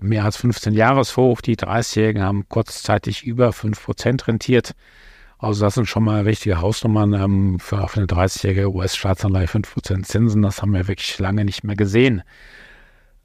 mehr 0.00 0.24
als 0.24 0.36
15 0.36 0.74
Jahreshoch. 0.74 1.40
Die 1.40 1.56
30-Jährigen 1.56 2.22
haben 2.22 2.48
kurzzeitig 2.48 3.24
über 3.24 3.50
5% 3.50 4.26
rentiert. 4.26 4.74
Also 5.38 5.64
das 5.64 5.74
sind 5.74 5.86
schon 5.86 6.04
mal 6.04 6.22
richtige 6.22 6.60
Hausnummern 6.60 7.12
ähm, 7.12 7.58
für 7.60 7.76
eine 7.76 8.06
30-jährige 8.06 8.72
US-Staatsanleihe 8.72 9.46
5% 9.46 10.04
Zinsen. 10.04 10.42
Das 10.42 10.62
haben 10.62 10.72
wir 10.72 10.88
wirklich 10.88 11.18
lange 11.18 11.44
nicht 11.44 11.64
mehr 11.64 11.76
gesehen. 11.76 12.22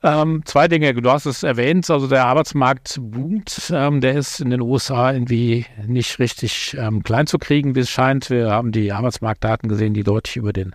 Ähm, 0.01 0.43
zwei 0.45 0.69
Dinge, 0.69 0.93
du 0.93 1.11
hast 1.11 1.25
es 1.25 1.43
erwähnt, 1.43 1.89
also 1.89 2.07
der 2.07 2.25
Arbeitsmarkt 2.25 2.97
boomt, 3.01 3.69
ähm, 3.73 3.99
der 3.99 4.13
ist 4.13 4.39
in 4.39 4.49
den 4.49 4.61
USA 4.61 5.11
irgendwie 5.11 5.65
nicht 5.85 6.19
richtig 6.19 6.77
ähm, 6.79 7.03
klein 7.03 7.27
zu 7.27 7.37
kriegen, 7.37 7.75
wie 7.75 7.81
es 7.81 7.89
scheint. 7.89 8.29
Wir 8.29 8.49
haben 8.49 8.71
die 8.71 8.93
Arbeitsmarktdaten 8.93 9.67
gesehen, 9.67 9.93
die 9.93 10.03
deutlich 10.03 10.37
über 10.37 10.53
den 10.53 10.73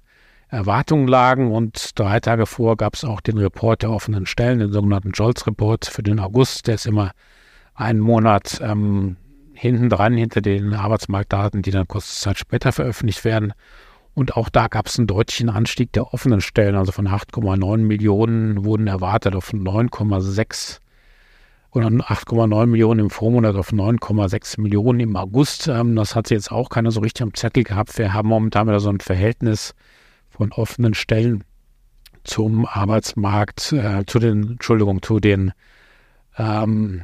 Erwartungen 0.55 1.09
lagen. 1.09 1.53
Und 1.53 1.99
drei 1.99 2.21
Tage 2.21 2.47
vor 2.47 2.77
gab 2.77 2.95
es 2.95 3.05
auch 3.05 3.21
den 3.21 3.39
Report 3.39 3.83
der 3.83 3.91
offenen 3.91 4.27
Stellen, 4.27 4.59
den 4.59 4.73
sogenannten 4.73 5.11
Jolts-Report 5.11 5.87
für 5.87 6.03
den 6.03 6.21
August. 6.21 6.67
Der 6.67 6.77
ist 6.77 6.87
immer 6.87 7.13
einen 7.75 8.01
Monat 8.01 8.61
ähm, 8.63 9.17
hinten 9.53 9.89
dran, 9.89 10.17
hinter 10.17 10.41
den 10.41 10.75
Arbeitsmarktdaten, 10.75 11.63
die 11.63 11.71
dann 11.71 11.89
kurze 11.89 12.15
Zeit 12.15 12.39
später 12.39 12.73
veröffentlicht 12.73 13.25
werden. 13.25 13.53
Und 14.15 14.37
auch 14.37 14.49
da 14.49 14.69
gab 14.69 14.87
es 14.87 14.99
einen 14.99 15.09
deutlichen 15.09 15.51
Anstieg 15.51 15.93
der 15.93 16.15
offenen 16.15 16.41
Stellen, 16.41 16.77
also 16.77 16.93
von 16.93 17.09
8,9 17.09 17.79
Millionen 17.79 18.65
wurden 18.65 18.87
erwartet 18.87 19.35
auf 19.35 19.53
9,6 19.53 20.79
oder 21.73 21.89
8,9 21.89 22.67
Millionen 22.67 23.01
im 23.01 23.11
Vormonat 23.11 23.57
auf 23.57 23.73
9,6 23.73 24.61
Millionen 24.61 25.01
im 25.01 25.17
August. 25.17 25.67
Ähm, 25.67 25.97
das 25.97 26.15
hat 26.15 26.29
sie 26.29 26.35
jetzt 26.35 26.53
auch 26.53 26.69
keiner 26.69 26.93
so 26.93 27.01
richtig 27.01 27.23
am 27.23 27.35
Zettel 27.35 27.65
gehabt. 27.65 27.99
Wir 27.99 28.13
haben 28.13 28.29
momentan 28.29 28.69
wieder 28.69 28.79
so 28.79 28.91
ein 28.91 29.01
Verhältnis 29.01 29.75
von 30.37 30.53
offenen 30.53 30.95
Stellen 30.95 31.45
zum 32.25 32.67
Arbeitsmarkt, 32.67 33.73
äh, 33.73 34.05
zu 34.07 34.19
den, 34.19 34.53
Entschuldigung, 34.53 35.03
zu 35.03 35.21
den, 35.21 35.53
ähm, 36.39 37.03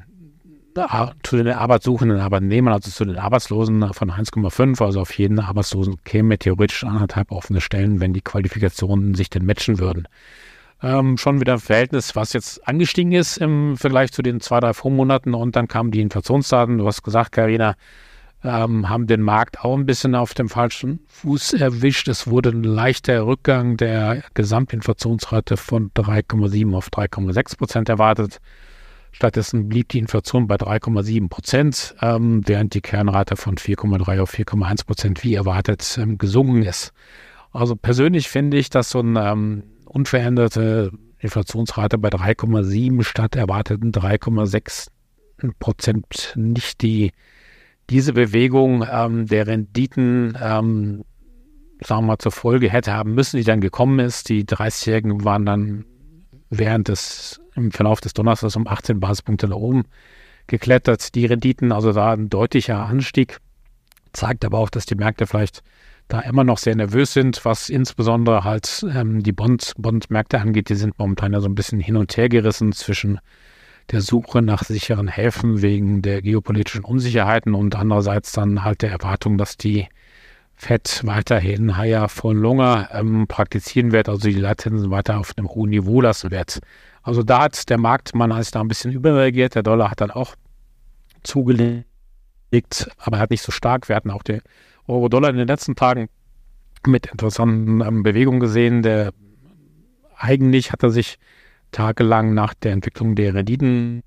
zu 1.23 1.37
den 1.37 1.49
Arbeitssuchenden 1.49 2.21
Arbeitnehmern, 2.21 2.73
also 2.73 2.91
zu 2.91 3.05
den 3.05 3.19
Arbeitslosen 3.19 3.93
von 3.93 4.11
1,5, 4.11 4.81
also 4.83 5.01
auf 5.01 5.17
jeden 5.19 5.41
Arbeitslosen 5.41 6.03
käme 6.05 6.39
theoretisch 6.39 6.85
anderthalb 6.85 7.33
offene 7.33 7.61
Stellen, 7.61 8.01
wenn 8.01 8.13
die 8.13 8.23
Qualifikationen 8.23 9.15
sich 9.15 9.31
denn 9.31 9.45
matchen 9.45 9.79
würden. 9.79 10.07
Ähm, 10.83 11.19
schon 11.19 11.41
wieder 11.41 11.55
ein 11.55 11.59
Verhältnis, 11.59 12.17
was 12.17 12.33
jetzt 12.33 12.67
angestiegen 12.67 13.13
ist 13.13 13.37
im 13.37 13.77
Vergleich 13.77 14.13
zu 14.13 14.23
den 14.23 14.41
zwei, 14.41 14.61
drei 14.61 14.73
Vormonaten 14.73 15.35
und 15.35 15.55
dann 15.55 15.69
kamen 15.69 15.91
die 15.91 16.01
Inflationsdaten. 16.01 16.79
Du 16.79 16.87
hast 16.87 17.03
gesagt, 17.03 17.33
Karina, 17.33 17.75
ähm, 18.43 18.89
haben 18.89 19.07
den 19.07 19.21
Markt 19.21 19.65
auch 19.65 19.77
ein 19.77 19.87
bisschen 19.87 20.15
auf 20.15 20.35
dem 20.35 20.49
falschen 20.49 21.01
Fuß 21.09 21.55
erwischt. 21.55 22.09
Es 22.09 22.27
wurde 22.27 22.51
ein 22.51 22.63
leichter 22.63 23.27
Rückgang 23.27 23.77
der 23.77 24.23
Gesamtinflationsrate 24.35 25.57
von 25.57 25.91
3,7 25.93 26.75
auf 26.75 26.89
3,6 26.89 27.59
Prozent 27.59 27.89
erwartet. 27.89 28.39
Stattdessen 29.13 29.69
blieb 29.69 29.89
die 29.89 29.99
Inflation 29.99 30.47
bei 30.47 30.55
3,7 30.55 31.29
Prozent, 31.29 31.95
ähm, 32.01 32.43
während 32.47 32.75
die 32.75 32.81
Kernrate 32.81 33.37
von 33.37 33.57
4,3 33.57 34.21
auf 34.21 34.33
4,1 34.33 34.87
Prozent 34.87 35.25
wie 35.25 35.35
erwartet 35.35 35.99
ähm, 36.01 36.17
gesunken 36.17 36.63
ist. 36.63 36.93
Also 37.53 37.75
persönlich 37.75 38.29
finde 38.29 38.57
ich, 38.57 38.71
dass 38.71 38.91
so 38.91 39.01
eine 39.01 39.29
ähm, 39.29 39.63
unveränderte 39.85 40.93
Inflationsrate 41.19 41.99
bei 41.99 42.09
3,7 42.09 43.03
statt 43.03 43.37
erwarteten 43.37 43.91
3,6 43.93 44.89
Prozent 45.59 46.35
nicht 46.37 46.83
die 46.83 47.13
diese 47.91 48.13
Bewegung 48.13 48.87
ähm, 48.91 49.27
der 49.27 49.47
Renditen, 49.47 50.39
ähm, 50.41 51.05
sagen 51.83 52.03
wir 52.03 52.07
mal, 52.07 52.19
zur 52.19 52.33
Folge 52.33 52.71
hätte 52.71 52.93
haben 52.93 53.15
müssen, 53.15 53.37
die 53.37 53.45
dann 53.45 53.61
gekommen 53.61 53.99
ist. 53.99 54.29
Die 54.29 54.45
30-Jährigen 54.45 55.25
waren 55.25 55.45
dann 55.45 55.85
während 56.51 56.89
des, 56.89 57.41
im 57.57 57.73
Verlauf 57.73 58.01
des 58.01 58.15
Donnerstags 58.15 58.57
um 58.57 58.67
18 58.67 59.01
Basispunkte 59.01 59.49
nach 59.49 59.57
oben 59.57 59.85
geklettert. 60.47 61.15
Die 61.15 61.27
Renditen, 61.27 61.73
also 61.73 61.93
da 61.93 62.13
ein 62.13 62.29
deutlicher 62.29 62.87
Anstieg, 62.87 63.39
zeigt 64.13 64.45
aber 64.45 64.59
auch, 64.59 64.71
dass 64.71 64.87
die 64.87 64.95
Märkte 64.95 65.27
vielleicht 65.27 65.63
da 66.09 66.21
immer 66.21 66.45
noch 66.45 66.59
sehr 66.59 66.75
nervös 66.75 67.13
sind, 67.13 67.45
was 67.45 67.69
insbesondere 67.69 68.45
halt 68.45 68.85
ähm, 68.95 69.23
die 69.23 69.33
Bond, 69.33 69.75
Bondmärkte 69.79 70.41
angeht. 70.41 70.69
Die 70.69 70.75
sind 70.75 70.99
momentan 70.99 71.33
ja 71.33 71.41
so 71.41 71.49
ein 71.49 71.55
bisschen 71.55 71.81
hin 71.81 71.97
und 71.97 72.17
her 72.17 72.29
gerissen 72.29 72.73
zwischen 72.73 73.21
der 73.91 74.01
Suche 74.01 74.43
nach 74.43 74.63
sicheren 74.63 75.09
Häfen 75.09 75.63
wegen 75.63 76.03
der 76.03 76.23
geopolitischen 76.23 76.85
Unsicherheiten 76.85 77.55
und 77.55 77.75
andererseits 77.75 78.33
dann 78.33 78.65
halt 78.65 78.83
der 78.83 78.91
Erwartung, 78.91 79.37
dass 79.37 79.57
die 79.57 79.89
Fed 80.55 81.01
weiterhin 81.05 81.77
Higher 81.77 82.09
for 82.09 82.35
Longer 82.35 82.91
ähm, 82.93 83.27
praktizieren 83.27 83.93
wird, 83.93 84.09
also 84.09 84.29
die 84.29 84.35
Leitzinsen 84.35 84.91
weiter 84.91 85.19
auf 85.19 85.33
einem 85.37 85.49
hohen 85.49 85.71
Niveau 85.71 86.01
lassen 86.03 86.31
wird. 86.31 86.61
Also 87.03 87.23
da 87.23 87.45
hat 87.45 87.71
der 87.71 87.79
Markt, 87.79 88.15
man 88.15 88.31
ist 88.33 88.55
da 88.55 88.61
ein 88.61 88.69
bisschen 88.69 88.93
überreagiert, 88.93 89.55
der 89.55 89.63
Dollar 89.63 89.91
hat 89.91 90.03
dann 90.03 90.11
auch 90.11 90.37
zugelegt, 91.23 91.85
aber 92.99 93.19
hat 93.19 93.31
nicht 93.31 93.43
so 93.43 93.53
stark. 93.53 93.89
Wir 93.89 93.97
hatten 93.97 94.11
auch 94.11 94.23
den 94.23 94.43
Euro-Dollar 94.87 95.31
in 95.31 95.37
den 95.37 95.49
letzten 95.49 95.77
Tagen 95.77 96.09
mit 96.87 97.07
interessanten 97.07 97.81
ähm, 97.81 98.03
Bewegungen 98.03 98.41
gesehen. 98.41 98.83
Der 98.83 99.13
eigentlich 100.17 100.73
hat 100.73 100.83
er 100.83 100.91
sich 100.91 101.19
tagelang 101.73 102.35
nach 102.35 102.55
der 102.55 102.73
Entwicklung 102.73 103.15
der 103.15 103.35
Renditen 103.35 104.03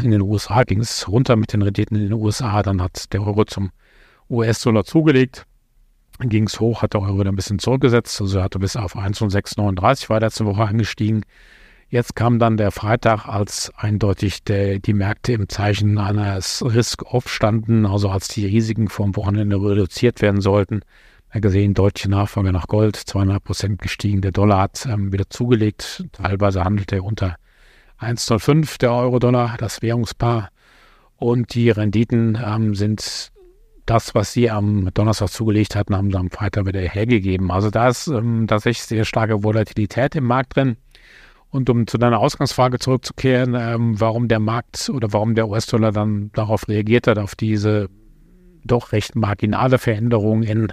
in 0.00 0.10
den 0.10 0.22
USA 0.22 0.62
ging 0.64 0.80
es 0.80 1.08
runter 1.08 1.36
mit 1.36 1.52
den 1.52 1.62
Renditen 1.62 1.96
in 1.96 2.04
den 2.04 2.12
USA. 2.12 2.62
Dann 2.62 2.80
hat 2.80 3.12
der 3.12 3.22
Euro 3.22 3.44
zum 3.44 3.70
US-Dollar 4.30 4.84
zugelegt. 4.84 5.46
Ging 6.20 6.46
es 6.46 6.60
hoch, 6.60 6.82
hat 6.82 6.94
der 6.94 7.02
Euro 7.02 7.18
dann 7.18 7.34
ein 7.34 7.36
bisschen 7.36 7.58
zurückgesetzt. 7.58 8.20
Also 8.20 8.38
er 8.38 8.44
hatte 8.44 8.58
bis 8.58 8.76
auf 8.76 8.96
1,639 8.96 10.08
war 10.08 10.20
letzte 10.20 10.44
Woche 10.46 10.64
angestiegen. 10.64 11.24
Jetzt 11.88 12.16
kam 12.16 12.38
dann 12.38 12.56
der 12.56 12.70
Freitag, 12.70 13.28
als 13.28 13.70
eindeutig 13.76 14.44
der, 14.44 14.78
die 14.78 14.94
Märkte 14.94 15.32
im 15.32 15.48
Zeichen 15.50 15.98
eines 15.98 16.64
Risk-Off 16.64 17.28
standen, 17.28 17.84
also 17.84 18.08
als 18.08 18.28
die 18.28 18.46
Risiken 18.46 18.88
vom 18.88 19.14
Wochenende 19.14 19.56
reduziert 19.56 20.22
werden 20.22 20.40
sollten. 20.40 20.80
Gesehen, 21.40 21.74
deutsche 21.74 22.10
Nachfrage 22.10 22.52
nach 22.52 22.66
Gold, 22.66 22.96
zweieinhalb 22.96 23.44
Prozent 23.44 23.80
gestiegen. 23.80 24.20
Der 24.20 24.32
Dollar 24.32 24.60
hat 24.60 24.86
ähm, 24.86 25.12
wieder 25.12 25.30
zugelegt. 25.30 26.04
Teilweise 26.12 26.64
handelt 26.64 26.92
er 26.92 27.04
unter 27.04 27.36
1,05 28.00 28.78
der 28.78 28.92
Euro-Dollar, 28.92 29.56
das 29.58 29.80
Währungspaar. 29.80 30.50
Und 31.16 31.54
die 31.54 31.70
Renditen 31.70 32.38
ähm, 32.44 32.74
sind 32.74 33.32
das, 33.86 34.14
was 34.14 34.32
sie 34.32 34.50
am 34.50 34.90
Donnerstag 34.94 35.28
zugelegt 35.28 35.74
hatten, 35.74 35.96
haben 35.96 36.10
sie 36.10 36.18
am 36.18 36.30
Freitag 36.30 36.66
wieder 36.66 36.80
hergegeben. 36.80 37.50
Also 37.50 37.70
da 37.70 37.88
ist 37.88 38.06
ähm, 38.08 38.46
tatsächlich 38.46 38.84
sehr 38.84 39.04
starke 39.04 39.42
Volatilität 39.42 40.14
im 40.14 40.24
Markt 40.24 40.56
drin. 40.56 40.76
Und 41.50 41.68
um 41.68 41.86
zu 41.86 41.98
deiner 41.98 42.18
Ausgangsfrage 42.18 42.78
zurückzukehren, 42.78 43.54
ähm, 43.54 44.00
warum 44.00 44.28
der 44.28 44.40
Markt 44.40 44.88
oder 44.88 45.12
warum 45.12 45.34
der 45.34 45.48
US-Dollar 45.48 45.92
dann 45.92 46.30
darauf 46.32 46.68
reagiert 46.68 47.06
hat, 47.06 47.18
auf 47.18 47.34
diese 47.34 47.88
doch 48.64 48.92
recht 48.92 49.16
marginale 49.16 49.78
Veränderung 49.78 50.42
in 50.42 50.72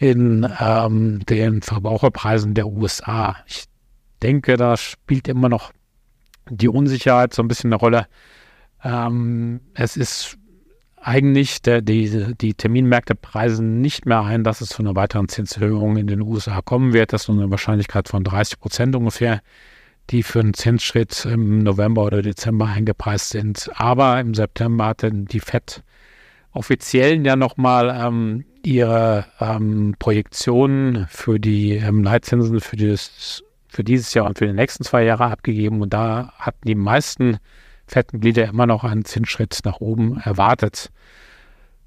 in 0.00 0.48
ähm, 0.58 1.20
den 1.26 1.60
Verbraucherpreisen 1.60 2.54
der 2.54 2.66
USA. 2.66 3.36
Ich 3.46 3.66
denke, 4.22 4.56
da 4.56 4.78
spielt 4.78 5.28
immer 5.28 5.50
noch 5.50 5.72
die 6.48 6.68
Unsicherheit 6.68 7.34
so 7.34 7.42
ein 7.42 7.48
bisschen 7.48 7.68
eine 7.68 7.76
Rolle. 7.76 8.06
Ähm, 8.82 9.60
es 9.74 9.98
ist 9.98 10.38
eigentlich, 10.96 11.60
der, 11.60 11.82
die, 11.82 12.34
die 12.34 12.54
Terminmärkte 12.54 13.14
preisen 13.14 13.82
nicht 13.82 14.06
mehr 14.06 14.22
ein, 14.22 14.42
dass 14.42 14.62
es 14.62 14.70
zu 14.70 14.82
einer 14.82 14.96
weiteren 14.96 15.28
Zinserhöhung 15.28 15.98
in 15.98 16.06
den 16.06 16.22
USA 16.22 16.62
kommen 16.62 16.94
wird. 16.94 17.12
Das 17.12 17.24
ist 17.24 17.30
eine 17.30 17.50
Wahrscheinlichkeit 17.50 18.08
von 18.08 18.24
30 18.24 18.58
Prozent 18.58 18.96
ungefähr, 18.96 19.42
die 20.08 20.22
für 20.22 20.40
einen 20.40 20.54
Zinsschritt 20.54 21.26
im 21.26 21.58
November 21.58 22.04
oder 22.04 22.22
Dezember 22.22 22.66
eingepreist 22.66 23.30
sind. 23.30 23.70
Aber 23.74 24.18
im 24.18 24.32
September 24.32 24.86
hatte 24.86 25.10
die 25.12 25.40
FED 25.40 25.82
offiziellen 26.52 27.26
ja 27.26 27.36
nochmal 27.36 27.94
ähm, 27.94 28.44
ihre 28.62 29.26
ähm, 29.40 29.94
Projektionen 29.98 31.06
für 31.08 31.38
die 31.38 31.72
ähm, 31.72 32.02
Leitzinsen 32.02 32.60
für, 32.60 32.76
dieses, 32.76 33.42
für 33.68 33.84
dieses 33.84 34.14
Jahr 34.14 34.26
und 34.26 34.38
für 34.38 34.46
die 34.46 34.52
nächsten 34.52 34.84
zwei 34.84 35.04
Jahre 35.04 35.26
abgegeben. 35.26 35.82
Und 35.82 35.92
da 35.92 36.32
hatten 36.38 36.66
die 36.66 36.74
meisten 36.74 37.38
FED-Mitglieder 37.86 38.48
immer 38.48 38.66
noch 38.66 38.84
einen 38.84 39.04
Zinsschritt 39.04 39.60
nach 39.64 39.80
oben 39.80 40.18
erwartet. 40.18 40.90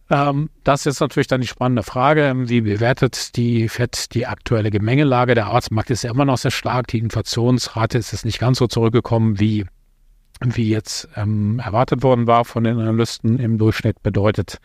Ähm, 0.09 0.49
das 0.63 0.85
ist 0.85 0.99
natürlich 0.99 1.27
dann 1.27 1.41
die 1.41 1.47
spannende 1.47 1.83
Frage. 1.83 2.33
Wie 2.35 2.61
bewertet 2.61 3.35
die 3.35 3.69
FED 3.69 4.13
die 4.13 4.27
aktuelle 4.27 4.69
Gemengelage? 4.69 5.33
Der 5.35 5.47
Arbeitsmarkt 5.47 5.89
ist 5.89 6.03
ja 6.03 6.11
immer 6.11 6.25
noch 6.25 6.37
sehr 6.37 6.51
stark. 6.51 6.87
Die 6.87 6.99
Inflationsrate 6.99 7.97
ist 7.97 8.11
jetzt 8.11 8.25
nicht 8.25 8.39
ganz 8.39 8.57
so 8.57 8.67
zurückgekommen, 8.67 9.39
wie 9.39 9.65
wie 10.41 10.69
jetzt 10.69 11.07
ähm, 11.15 11.59
erwartet 11.63 12.03
worden 12.03 12.27
war 12.27 12.43
von 12.43 12.63
den 12.63 12.79
Analysten 12.79 13.39
im 13.39 13.57
Durchschnitt, 13.57 14.01
bedeutet 14.03 14.59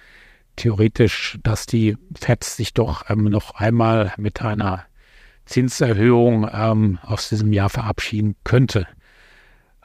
theoretisch, 0.58 1.38
dass 1.42 1.66
die 1.66 1.96
FED 2.14 2.44
sich 2.44 2.74
doch 2.74 3.08
ähm, 3.08 3.24
noch 3.24 3.54
einmal 3.54 4.12
mit 4.18 4.42
einer 4.42 4.84
Zinserhöhung 5.46 6.48
ähm, 6.52 6.98
aus 7.02 7.30
diesem 7.30 7.52
Jahr 7.52 7.70
verabschieden 7.70 8.36
könnte. 8.44 8.86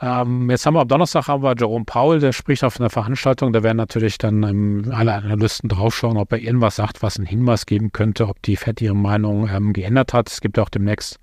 Ähm, 0.01 0.49
jetzt 0.49 0.65
haben 0.65 0.73
wir 0.73 0.81
am 0.81 0.88
Donnerstag 0.88 1.27
haben 1.27 1.43
wir 1.43 1.55
Jerome 1.57 1.86
Powell, 1.86 2.19
der 2.19 2.33
spricht 2.33 2.63
auf 2.65 2.79
einer 2.79 2.89
Veranstaltung. 2.89 3.53
Da 3.53 3.63
werden 3.63 3.77
natürlich 3.77 4.17
dann 4.17 4.43
ähm, 4.43 4.91
alle 4.93 5.13
Analysten 5.13 5.69
draufschauen, 5.69 6.17
ob 6.17 6.33
er 6.33 6.39
irgendwas 6.39 6.75
sagt, 6.75 7.01
was 7.01 7.17
einen 7.17 7.27
Hinweis 7.27 7.65
geben 7.65 7.93
könnte, 7.93 8.27
ob 8.27 8.41
die 8.41 8.57
FED 8.57 8.81
ihre 8.81 8.95
Meinung 8.95 9.47
ähm, 9.47 9.71
geändert 9.71 10.13
hat. 10.13 10.29
Es 10.29 10.41
gibt 10.41 10.59
auch 10.59 10.69
demnächst 10.69 11.19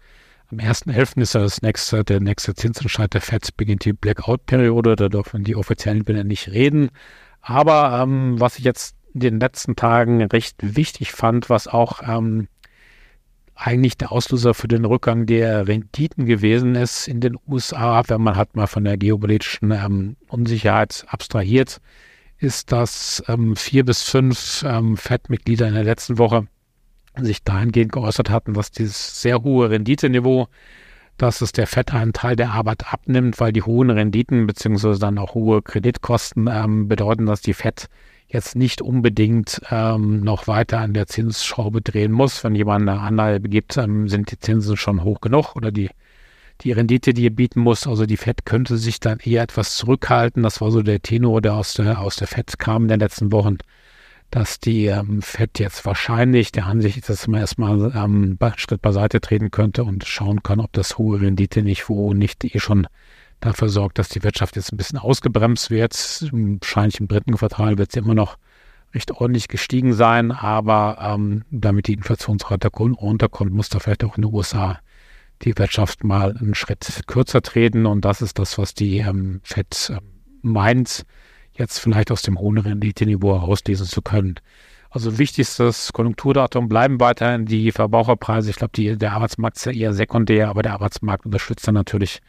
am 0.50 0.58
1.11. 0.58 1.20
ist 1.20 1.34
ja 1.34 1.42
das 1.42 1.62
nächste, 1.62 2.02
der 2.02 2.20
nächste 2.20 2.54
Zinsentscheid 2.54 3.14
der 3.14 3.20
FED, 3.20 3.56
beginnt 3.56 3.84
die 3.84 3.92
Blackout-Periode, 3.92 4.96
da 4.96 5.08
dürfen 5.08 5.44
die 5.44 5.54
offiziellen 5.54 6.02
Bilder 6.02 6.24
nicht 6.24 6.48
reden. 6.48 6.90
Aber 7.40 8.00
ähm, 8.02 8.40
was 8.40 8.58
ich 8.58 8.64
jetzt 8.64 8.96
den 9.12 9.40
letzten 9.40 9.76
Tagen 9.76 10.22
recht 10.22 10.56
wichtig 10.60 11.12
fand, 11.12 11.50
was 11.50 11.66
auch 11.68 12.02
ähm, 12.06 12.48
eigentlich 13.54 13.98
der 13.98 14.10
Auslöser 14.10 14.54
für 14.54 14.68
den 14.68 14.84
Rückgang 14.84 15.26
der 15.26 15.68
Renditen 15.68 16.24
gewesen 16.24 16.74
ist 16.74 17.08
in 17.08 17.20
den 17.20 17.36
USA, 17.46 18.02
wenn 18.08 18.22
man 18.22 18.36
halt 18.36 18.56
mal 18.56 18.66
von 18.66 18.84
der 18.84 18.96
geopolitischen 18.96 19.70
ähm, 19.70 20.16
Unsicherheit 20.28 21.04
abstrahiert, 21.08 21.80
ist, 22.38 22.72
dass 22.72 23.22
ähm, 23.28 23.56
vier 23.56 23.84
bis 23.84 24.02
fünf 24.02 24.64
ähm, 24.66 24.96
FED-Mitglieder 24.96 25.68
in 25.68 25.74
der 25.74 25.84
letzten 25.84 26.16
Woche 26.16 26.46
sich 27.18 27.42
dahingehend 27.42 27.92
geäußert 27.92 28.30
hatten, 28.30 28.54
dass 28.54 28.70
dieses 28.70 29.20
sehr 29.20 29.42
hohe 29.42 29.68
Renditeniveau, 29.68 30.48
dass 31.18 31.42
es 31.42 31.52
der 31.52 31.66
FED 31.66 31.92
einen 31.92 32.14
Teil 32.14 32.36
der 32.36 32.52
Arbeit 32.52 32.90
abnimmt, 32.92 33.40
weil 33.40 33.52
die 33.52 33.62
hohen 33.62 33.90
Renditen 33.90 34.46
beziehungsweise 34.46 34.98
dann 34.98 35.18
auch 35.18 35.34
hohe 35.34 35.60
Kreditkosten 35.60 36.48
ähm, 36.50 36.88
bedeuten, 36.88 37.26
dass 37.26 37.42
die 37.42 37.52
FED 37.52 37.88
jetzt 38.32 38.56
nicht 38.56 38.80
unbedingt 38.80 39.60
ähm, 39.70 40.20
noch 40.20 40.46
weiter 40.46 40.78
an 40.78 40.94
der 40.94 41.06
Zinsschraube 41.06 41.82
drehen 41.82 42.12
muss. 42.12 42.44
Wenn 42.44 42.54
jemand 42.54 42.88
eine 42.88 43.00
Anleihe 43.00 43.40
begibt, 43.40 43.76
ähm, 43.76 44.08
sind 44.08 44.30
die 44.30 44.38
Zinsen 44.38 44.76
schon 44.76 45.04
hoch 45.04 45.20
genug 45.20 45.56
oder 45.56 45.72
die, 45.72 45.90
die 46.62 46.72
Rendite, 46.72 47.12
die 47.12 47.26
er 47.26 47.30
bieten 47.30 47.60
muss. 47.60 47.86
Also 47.86 48.06
die 48.06 48.16
FED 48.16 48.46
könnte 48.46 48.76
sich 48.76 49.00
dann 49.00 49.18
eher 49.18 49.42
etwas 49.42 49.76
zurückhalten. 49.76 50.42
Das 50.42 50.60
war 50.60 50.70
so 50.70 50.82
der 50.82 51.02
Tenor, 51.02 51.40
der 51.40 51.54
aus 51.54 51.74
der, 51.74 52.00
aus 52.00 52.16
der 52.16 52.28
FED 52.28 52.58
kam 52.58 52.82
in 52.82 52.88
den 52.88 53.00
letzten 53.00 53.32
Wochen 53.32 53.58
dass 54.30 54.60
die 54.60 54.86
ähm, 54.86 55.22
FED 55.22 55.58
jetzt 55.58 55.84
wahrscheinlich 55.84 56.52
der 56.52 56.66
Ansicht 56.66 56.98
ist, 56.98 57.10
dass 57.10 57.26
man 57.26 57.40
erstmal 57.40 57.92
ähm, 57.96 58.38
Schritt 58.56 58.80
beiseite 58.80 59.20
treten 59.20 59.50
könnte 59.50 59.84
und 59.84 60.04
schauen 60.04 60.42
kann, 60.42 60.60
ob 60.60 60.72
das 60.72 60.98
hohe 60.98 61.20
Rendite 61.20 61.62
nicht 61.62 61.88
wo 61.88 62.14
nicht 62.14 62.44
eh 62.44 62.60
schon 62.60 62.86
dafür 63.40 63.68
sorgt, 63.68 63.98
dass 63.98 64.08
die 64.08 64.22
Wirtschaft 64.22 64.56
jetzt 64.56 64.72
ein 64.72 64.76
bisschen 64.76 64.98
ausgebremst 64.98 65.70
wird. 65.70 65.94
Wahrscheinlich 66.32 67.00
im 67.00 67.08
dritten 67.08 67.34
Quartal 67.36 67.78
wird 67.78 67.92
sie 67.92 68.00
immer 68.00 68.14
noch 68.14 68.36
recht 68.94 69.12
ordentlich 69.12 69.48
gestiegen 69.48 69.92
sein, 69.92 70.32
aber 70.32 70.98
ähm, 71.00 71.44
damit 71.50 71.86
die 71.86 71.94
Inflationsrate 71.94 72.68
runterkommt, 72.68 73.52
muss 73.52 73.68
da 73.68 73.78
vielleicht 73.78 74.04
auch 74.04 74.16
in 74.16 74.22
den 74.22 74.34
USA 74.34 74.80
die 75.42 75.56
Wirtschaft 75.56 76.04
mal 76.04 76.36
einen 76.36 76.54
Schritt 76.54 77.02
kürzer 77.06 77.40
treten 77.40 77.86
und 77.86 78.04
das 78.04 78.20
ist 78.20 78.38
das, 78.38 78.58
was 78.58 78.74
die 78.74 78.98
ähm, 78.98 79.40
FED 79.44 79.90
äh, 79.90 80.00
meint 80.42 81.06
jetzt 81.52 81.78
vielleicht 81.78 82.10
aus 82.10 82.22
dem 82.22 82.38
hohen 82.38 82.58
Renditeniveau 82.58 83.40
herauslesen 83.40 83.86
zu 83.86 84.02
können. 84.02 84.36
Also 84.90 85.18
wichtigstes 85.18 85.92
Konjunkturdatum 85.92 86.68
bleiben 86.68 86.98
weiterhin 86.98 87.46
die 87.46 87.70
Verbraucherpreise. 87.70 88.50
Ich 88.50 88.56
glaube, 88.56 88.96
der 88.96 89.12
Arbeitsmarkt 89.12 89.56
ist 89.56 89.66
ja 89.66 89.72
eher 89.72 89.92
sekundär, 89.92 90.48
aber 90.48 90.62
der 90.62 90.72
Arbeitsmarkt 90.72 91.26
unterstützt 91.26 91.68
dann 91.68 91.74
natürlich, 91.74 92.20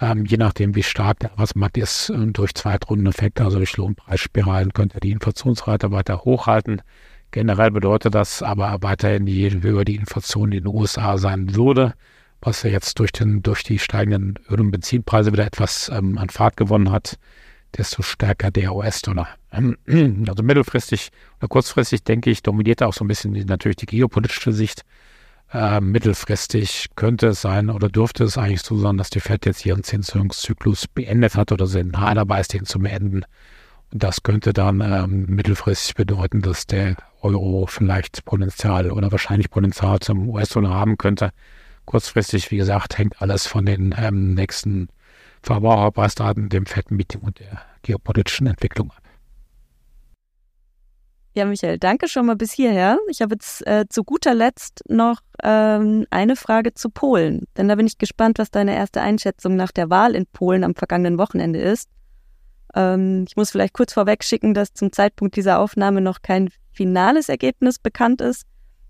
ähm, 0.00 0.24
je 0.26 0.36
nachdem, 0.36 0.74
wie 0.74 0.82
stark 0.82 1.20
der 1.20 1.32
Arbeitsmarkt 1.32 1.78
ist, 1.78 2.10
äh, 2.10 2.26
durch 2.26 2.54
Zweitrundeneffekte, 2.54 3.44
also 3.44 3.58
durch 3.58 3.76
Lohnpreisspiralen, 3.76 4.72
könnte 4.72 4.96
er 4.96 5.00
die 5.00 5.12
Inflationsrate 5.12 5.90
weiter 5.90 6.24
hochhalten. 6.24 6.82
Generell 7.30 7.70
bedeutet 7.70 8.14
das 8.14 8.42
aber 8.42 8.76
weiterhin, 8.80 9.26
je 9.26 9.50
höher 9.50 9.84
die 9.84 9.96
Inflation 9.96 10.52
in 10.52 10.64
den 10.64 10.74
USA 10.74 11.18
sein 11.18 11.54
würde, 11.54 11.94
was 12.40 12.62
ja 12.62 12.70
jetzt 12.70 12.98
durch, 12.98 13.12
den, 13.12 13.42
durch 13.42 13.62
die 13.62 13.78
steigenden 13.78 14.38
Öl- 14.50 14.60
und 14.60 14.70
Benzinpreise 14.70 15.32
wieder 15.32 15.46
etwas 15.46 15.90
ähm, 15.92 16.18
an 16.18 16.28
Fahrt 16.28 16.56
gewonnen 16.56 16.90
hat, 16.90 17.18
desto 17.76 18.02
stärker 18.02 18.50
der 18.50 18.74
US-Dollar. 18.74 19.28
Ähm, 19.52 19.76
also 20.28 20.42
mittelfristig 20.42 21.10
oder 21.38 21.48
kurzfristig, 21.48 22.04
denke 22.04 22.30
ich, 22.30 22.42
dominiert 22.42 22.82
auch 22.82 22.92
so 22.92 23.04
ein 23.04 23.08
bisschen 23.08 23.32
natürlich 23.32 23.76
die 23.76 23.86
geopolitische 23.86 24.52
Sicht. 24.52 24.82
Äh, 25.52 25.80
mittelfristig 25.80 26.88
könnte 26.96 27.28
es 27.28 27.40
sein 27.40 27.70
oder 27.70 27.88
dürfte 27.88 28.24
es 28.24 28.36
eigentlich 28.36 28.62
so 28.62 28.76
sein, 28.76 28.96
dass 28.96 29.10
die 29.10 29.20
Fed 29.20 29.46
jetzt 29.46 29.64
ihren 29.64 29.84
Zinserhöhungszyklus 29.84 30.88
beendet 30.88 31.36
hat 31.36 31.52
oder 31.52 31.66
sind 31.66 31.92
nahe 31.92 32.14
dabei 32.14 32.40
ist, 32.40 32.52
den 32.52 32.64
zu 32.64 32.80
beenden. 32.80 33.24
Und 33.92 34.02
das 34.02 34.22
könnte 34.24 34.52
dann 34.52 34.80
ähm, 34.80 35.26
mittelfristig 35.28 35.94
bedeuten, 35.94 36.42
dass 36.42 36.66
der 36.66 36.96
Euro 37.22 37.66
vielleicht 37.66 38.24
Potenzial 38.24 38.90
oder 38.90 39.12
wahrscheinlich 39.12 39.50
Potenzial 39.50 40.00
zum 40.00 40.28
US-Dollar 40.28 40.74
haben 40.74 40.98
könnte. 40.98 41.30
Kurzfristig, 41.84 42.50
wie 42.50 42.56
gesagt, 42.56 42.98
hängt 42.98 43.22
alles 43.22 43.46
von 43.46 43.64
den 43.64 43.94
ähm, 43.96 44.34
nächsten 44.34 44.88
Verbraucherpreisdaten, 45.42 46.48
dem 46.48 46.66
Fed-Meeting 46.66 47.20
und 47.20 47.38
der 47.38 47.62
geopolitischen 47.82 48.48
Entwicklung 48.48 48.90
ab. 48.90 49.05
Ja, 51.36 51.44
Michael, 51.44 51.78
danke 51.78 52.08
schon 52.08 52.24
mal 52.24 52.36
bis 52.36 52.52
hierher. 52.52 52.98
Ich 53.10 53.20
habe 53.20 53.34
jetzt 53.34 53.66
äh, 53.66 53.84
zu 53.90 54.04
guter 54.04 54.32
Letzt 54.32 54.82
noch 54.88 55.20
ähm, 55.42 56.06
eine 56.08 56.34
Frage 56.34 56.72
zu 56.72 56.88
Polen. 56.88 57.44
Denn 57.58 57.68
da 57.68 57.74
bin 57.74 57.86
ich 57.86 57.98
gespannt, 57.98 58.38
was 58.38 58.50
deine 58.50 58.74
erste 58.74 59.02
Einschätzung 59.02 59.54
nach 59.54 59.70
der 59.70 59.90
Wahl 59.90 60.14
in 60.14 60.24
Polen 60.24 60.64
am 60.64 60.74
vergangenen 60.74 61.18
Wochenende 61.18 61.60
ist. 61.60 61.90
Ähm, 62.74 63.26
ich 63.28 63.36
muss 63.36 63.50
vielleicht 63.50 63.74
kurz 63.74 63.92
vorweg 63.92 64.24
schicken, 64.24 64.54
dass 64.54 64.72
zum 64.72 64.92
Zeitpunkt 64.92 65.36
dieser 65.36 65.58
Aufnahme 65.58 66.00
noch 66.00 66.22
kein 66.22 66.48
finales 66.72 67.28
Ergebnis 67.28 67.78
bekannt 67.78 68.22
ist. 68.22 68.46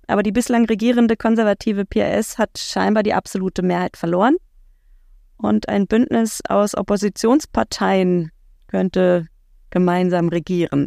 Aber 0.06 0.22
die 0.22 0.30
bislang 0.30 0.66
regierende 0.66 1.16
konservative 1.16 1.84
PRS 1.84 2.38
hat 2.38 2.58
scheinbar 2.58 3.02
die 3.02 3.14
absolute 3.14 3.62
Mehrheit 3.62 3.96
verloren. 3.96 4.36
Und 5.36 5.68
ein 5.68 5.88
Bündnis 5.88 6.42
aus 6.48 6.76
Oppositionsparteien 6.76 8.30
könnte 8.68 9.26
gemeinsam 9.70 10.28
regieren. 10.28 10.86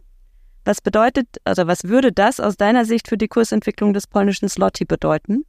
Was 0.66 0.82
bedeutet, 0.82 1.28
also 1.44 1.68
was 1.68 1.86
würde 1.86 2.12
das 2.12 2.40
aus 2.40 2.58
deiner 2.58 2.86
Sicht 2.86 3.08
für 3.08 3.18
die 3.18 3.28
Kursentwicklung 3.28 3.94
des 3.94 4.08
polnischen 4.08 4.50
Slotty 4.50 4.86
bedeuten? 4.86 5.46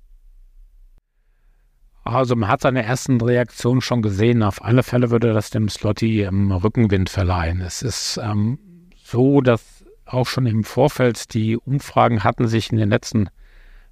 Also 2.04 2.34
man 2.34 2.48
hat 2.48 2.62
seine 2.62 2.82
ersten 2.82 3.20
Reaktionen 3.20 3.80
schon 3.80 4.02
gesehen. 4.02 4.42
Auf 4.42 4.64
alle 4.64 4.82
Fälle 4.82 5.10
würde 5.10 5.32
das 5.32 5.50
dem 5.50 5.68
Slotty 5.68 6.22
ähm, 6.22 6.50
Rückenwind 6.50 7.10
verleihen. 7.10 7.60
Es 7.60 7.82
ist 7.82 8.18
ähm, 8.22 8.58
so, 9.04 9.40
dass 9.40 9.84
auch 10.06 10.26
schon 10.26 10.46
im 10.46 10.64
Vorfeld 10.64 11.34
die 11.34 11.56
Umfragen 11.56 12.24
hatten 12.24 12.48
sich 12.48 12.72
in 12.72 12.78
den 12.78 12.88
letzten 12.88 13.28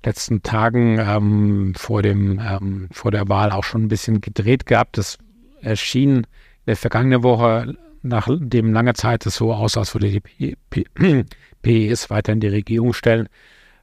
letzten 0.05 0.43
Tagen 0.43 0.99
ähm, 0.99 1.75
vor 1.77 2.03
dem 2.03 2.41
ähm, 2.41 2.89
vor 2.93 3.11
der 3.11 3.29
Wahl 3.29 3.51
auch 3.51 3.65
schon 3.65 3.85
ein 3.85 3.89
bisschen 3.89 4.21
gedreht 4.21 4.67
gehabt. 4.67 4.97
Es 4.97 5.19
erschien 5.61 6.19
in 6.19 6.27
der 6.67 6.77
vergangenen 6.77 7.23
Woche 7.23 7.77
nachdem 8.03 8.73
lange 8.73 8.95
Zeit 8.95 9.27
es 9.27 9.37
so 9.37 9.53
aussah, 9.53 9.81
als 9.81 9.95
würde 9.95 10.11
die 10.11 10.57
PES 11.63 12.11
weiter 12.11 12.33
in 12.33 12.41
die 12.41 12.49
Regierung 12.49 12.93
stellen, 12.93 13.29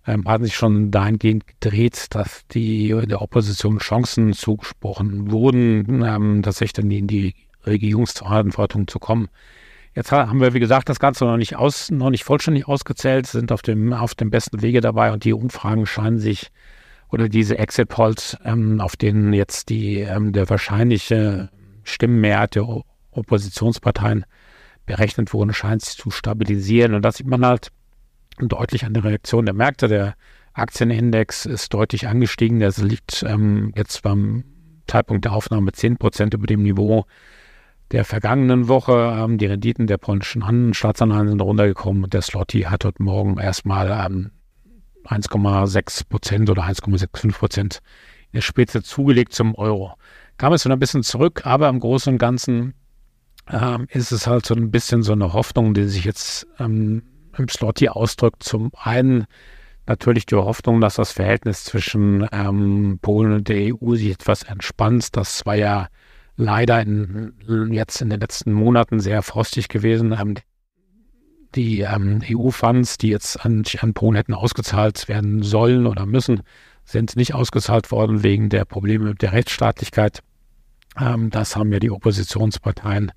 ähm, 0.08 0.26
haben 0.26 0.44
sich 0.44 0.56
schon 0.56 0.92
dahingehend 0.92 1.48
gedreht, 1.48 2.08
dass 2.12 2.46
die 2.48 2.90
der 3.08 3.22
Opposition 3.22 3.80
Chancen 3.80 4.34
zugesprochen 4.34 5.32
wurden, 5.32 6.04
ähm, 6.04 6.42
tatsächlich 6.44 6.74
dann 6.74 6.92
in 6.92 7.08
die 7.08 7.36
Regierungsverantwortung 7.66 8.88
zu 8.88 9.00
kommen. 9.00 9.30
Jetzt 9.96 10.12
haben 10.12 10.42
wir, 10.42 10.54
wie 10.54 10.60
gesagt, 10.60 10.90
das 10.90 11.00
Ganze 11.00 11.24
noch 11.26 11.38
nicht 11.38 11.56
aus, 11.56 11.90
noch 11.90 12.10
nicht 12.10 12.26
vollständig 12.26 12.68
ausgezählt, 12.68 13.28
sind 13.28 13.52
auf 13.52 13.62
dem, 13.62 13.94
auf 13.94 14.14
dem 14.14 14.30
besten 14.30 14.62
Wege 14.62 14.82
dabei 14.82 15.12
und 15.14 15.24
die 15.24 15.34
Umfragen 15.34 15.86
scheinen 15.86 16.20
sich 16.20 16.52
oder 17.10 17.30
diese 17.30 17.58
Exit 17.58 17.88
Polls, 17.88 18.38
ähm, 18.44 18.82
auf 18.82 18.98
denen 18.98 19.32
jetzt 19.32 19.70
die, 19.70 20.00
ähm, 20.00 20.34
der 20.34 20.50
wahrscheinliche 20.50 21.50
Stimmenmehrheit 21.84 22.56
der 22.56 22.68
Oppositionsparteien 23.16 24.26
berechnet 24.86 25.34
wurden, 25.34 25.54
scheint 25.54 25.84
sich 25.84 25.98
zu 25.98 26.12
stabilisieren. 26.12 26.94
Und 26.94 27.04
das 27.04 27.18
sieht 27.18 27.28
man 27.28 27.46
halt 27.46 27.72
deutlich 28.40 28.86
an 28.86 28.94
der 28.94 29.04
Reaktion 29.04 29.46
der 29.46 29.56
Märkte. 29.56 29.88
Der 29.88 30.16
Aktienindex 30.54 31.46
ist 31.46 31.74
deutlich 31.74 32.08
angestiegen. 32.08 32.60
Der 32.60 32.72
liegt 32.78 33.24
ähm, 33.28 33.74
jetzt 33.76 34.02
beim 34.04 34.44
Zeitpunkt 34.88 35.26
der 35.26 35.34
Aufnahme 35.34 35.72
10 35.72 35.98
Prozent 35.98 36.34
über 36.34 36.48
dem 36.48 36.64
Niveau 36.64 37.06
der 37.92 38.06
vergangenen 38.06 38.68
Woche. 38.68 39.16
Ähm, 39.18 39.38
die 39.38 39.46
Renditen 39.46 39.88
der 39.88 39.98
polnischen 39.98 40.74
Staatsanleihen 40.74 41.30
sind 41.30 41.42
runtergekommen 41.42 42.10
der 42.10 42.22
Slotty 42.22 42.62
hat 42.62 42.86
heute 42.86 43.04
Morgen 43.04 43.38
erstmal 43.38 43.90
ähm, 44.06 44.32
1,6 45.06 46.08
Prozent 46.10 46.50
oder 46.50 46.64
1,65 46.64 47.32
Prozent 47.34 47.82
in 48.32 48.38
der 48.38 48.42
Spitze 48.42 48.82
zugelegt 48.82 49.34
zum 49.34 49.56
Euro. 49.56 49.94
Kam 50.38 50.54
es 50.54 50.66
wieder 50.66 50.76
ein 50.76 50.80
bisschen 50.80 51.04
zurück, 51.04 51.46
aber 51.46 51.70
im 51.70 51.80
Großen 51.80 52.14
und 52.14 52.20
Ganzen 52.20 52.74
ähm, 53.52 53.88
ist 53.90 54.12
es 54.12 54.28
halt 54.28 54.46
so 54.46 54.56
ein 54.56 54.72
bisschen 54.72 55.04
so 55.04 55.14
eine 55.14 55.34
Hoffnung, 55.34 55.74
die 55.74 55.86
sich 55.86 56.06
jetzt 56.06 56.48
ähm, 56.60 57.04
im 57.38 57.48
Slot 57.48 57.80
hier 57.80 57.96
ausdrückt. 57.96 58.44
Zum 58.44 58.72
einen 58.76 59.26
natürlich 59.86 60.26
die 60.26 60.36
Hoffnung, 60.36 60.82
dass 60.82 60.96
das 60.96 61.12
Verhältnis 61.12 61.64
zwischen 61.64 62.28
ähm, 62.32 63.00
Polen 63.02 63.34
und 63.34 63.48
der 63.48 63.74
EU 63.76 63.96
sich 63.96 64.12
etwas 64.12 64.44
entspannt. 64.44 65.16
Das 65.16 65.46
war 65.46 65.56
ja 65.56 65.88
leider 66.38 66.82
in, 66.82 67.34
jetzt 67.72 68.02
in 68.02 68.10
den 68.10 68.20
letzten 68.20 68.52
Monaten 68.52 69.00
sehr 69.00 69.22
frostig 69.22 69.70
gewesen. 69.70 70.16
Ähm, 70.20 70.36
die 71.54 71.82
ähm, 71.82 72.22
EU-Funds, 72.28 72.98
die 72.98 73.10
jetzt 73.10 73.46
an, 73.46 73.64
an 73.80 73.94
Polen 73.94 74.16
hätten 74.16 74.34
ausgezahlt 74.34 75.08
werden 75.08 75.42
sollen 75.42 75.88
oder 75.88 76.06
müssen, 76.06 76.42
sind 76.84 77.16
nicht 77.16 77.34
ausgezahlt 77.34 77.92
worden 77.92 78.24
wegen 78.24 78.50
der 78.50 78.66
Probleme 78.66 79.06
mit 79.06 79.22
der 79.22 79.32
Rechtsstaatlichkeit. 79.32 80.22
Ähm, 81.00 81.30
das 81.30 81.56
haben 81.56 81.72
ja 81.72 81.80
die 81.80 81.92
Oppositionsparteien 81.92 83.12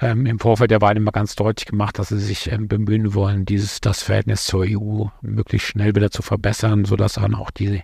ähm, 0.00 0.26
im 0.26 0.38
Vorfeld 0.38 0.70
der 0.70 0.80
Wahl 0.80 0.96
immer 0.96 1.12
ganz 1.12 1.36
deutlich 1.36 1.66
gemacht, 1.66 1.98
dass 1.98 2.08
sie 2.08 2.18
sich 2.18 2.50
ähm, 2.50 2.68
bemühen 2.68 3.14
wollen, 3.14 3.44
dieses, 3.44 3.80
das 3.80 4.02
Verhältnis 4.02 4.44
zur 4.44 4.64
EU 4.68 5.06
möglichst 5.20 5.68
schnell 5.68 5.94
wieder 5.94 6.10
zu 6.10 6.22
verbessern, 6.22 6.84
sodass 6.84 7.14
dann 7.14 7.34
auch 7.34 7.50
die, 7.50 7.82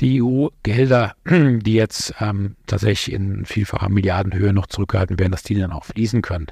die 0.00 0.22
EU-Gelder, 0.22 1.14
die 1.26 1.74
jetzt 1.74 2.14
ähm, 2.20 2.56
tatsächlich 2.66 3.14
in 3.14 3.44
vielfacher 3.44 3.88
Milliardenhöhe 3.88 4.52
noch 4.52 4.66
zurückgehalten 4.66 5.18
werden, 5.18 5.32
dass 5.32 5.42
die 5.42 5.54
dann 5.54 5.72
auch 5.72 5.84
fließen 5.84 6.22
können. 6.22 6.46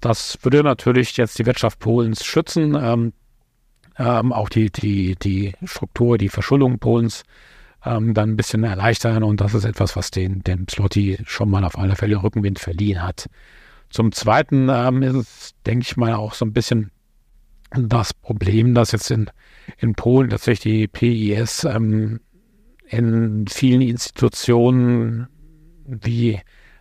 Das 0.00 0.38
würde 0.42 0.62
natürlich 0.62 1.16
jetzt 1.16 1.38
die 1.38 1.46
Wirtschaft 1.46 1.78
Polens 1.80 2.24
schützen, 2.24 2.74
ähm, 2.74 3.12
ähm, 3.98 4.32
auch 4.32 4.48
die, 4.48 4.70
die, 4.70 5.16
die 5.16 5.54
Struktur, 5.64 6.18
die 6.18 6.28
Verschuldung 6.28 6.78
Polens 6.78 7.24
ähm, 7.84 8.14
dann 8.14 8.30
ein 8.30 8.36
bisschen 8.36 8.64
erleichtern 8.64 9.22
und 9.22 9.40
das 9.40 9.54
ist 9.54 9.64
etwas, 9.64 9.96
was 9.96 10.10
den, 10.10 10.42
den 10.42 10.66
Slotty 10.68 11.18
schon 11.24 11.50
mal 11.50 11.64
auf 11.64 11.78
alle 11.78 11.96
Fälle 11.96 12.22
Rückenwind 12.22 12.58
verliehen 12.58 13.02
hat. 13.02 13.28
Zum 13.90 14.12
Zweiten 14.12 14.68
ähm, 14.70 15.02
ist 15.02 15.14
es, 15.14 15.54
denke 15.66 15.82
ich 15.82 15.96
mal, 15.96 16.14
auch 16.14 16.34
so 16.34 16.44
ein 16.44 16.52
bisschen 16.52 16.90
das 17.70 18.14
Problem, 18.14 18.74
dass 18.74 18.92
jetzt 18.92 19.10
in, 19.10 19.30
in 19.78 19.94
Polen 19.94 20.30
tatsächlich 20.30 20.60
die 20.60 20.88
PIS 20.88 21.64
ähm, 21.64 22.20
in 22.86 23.46
vielen 23.46 23.82
Institutionen, 23.82 25.28
wie 25.84 26.40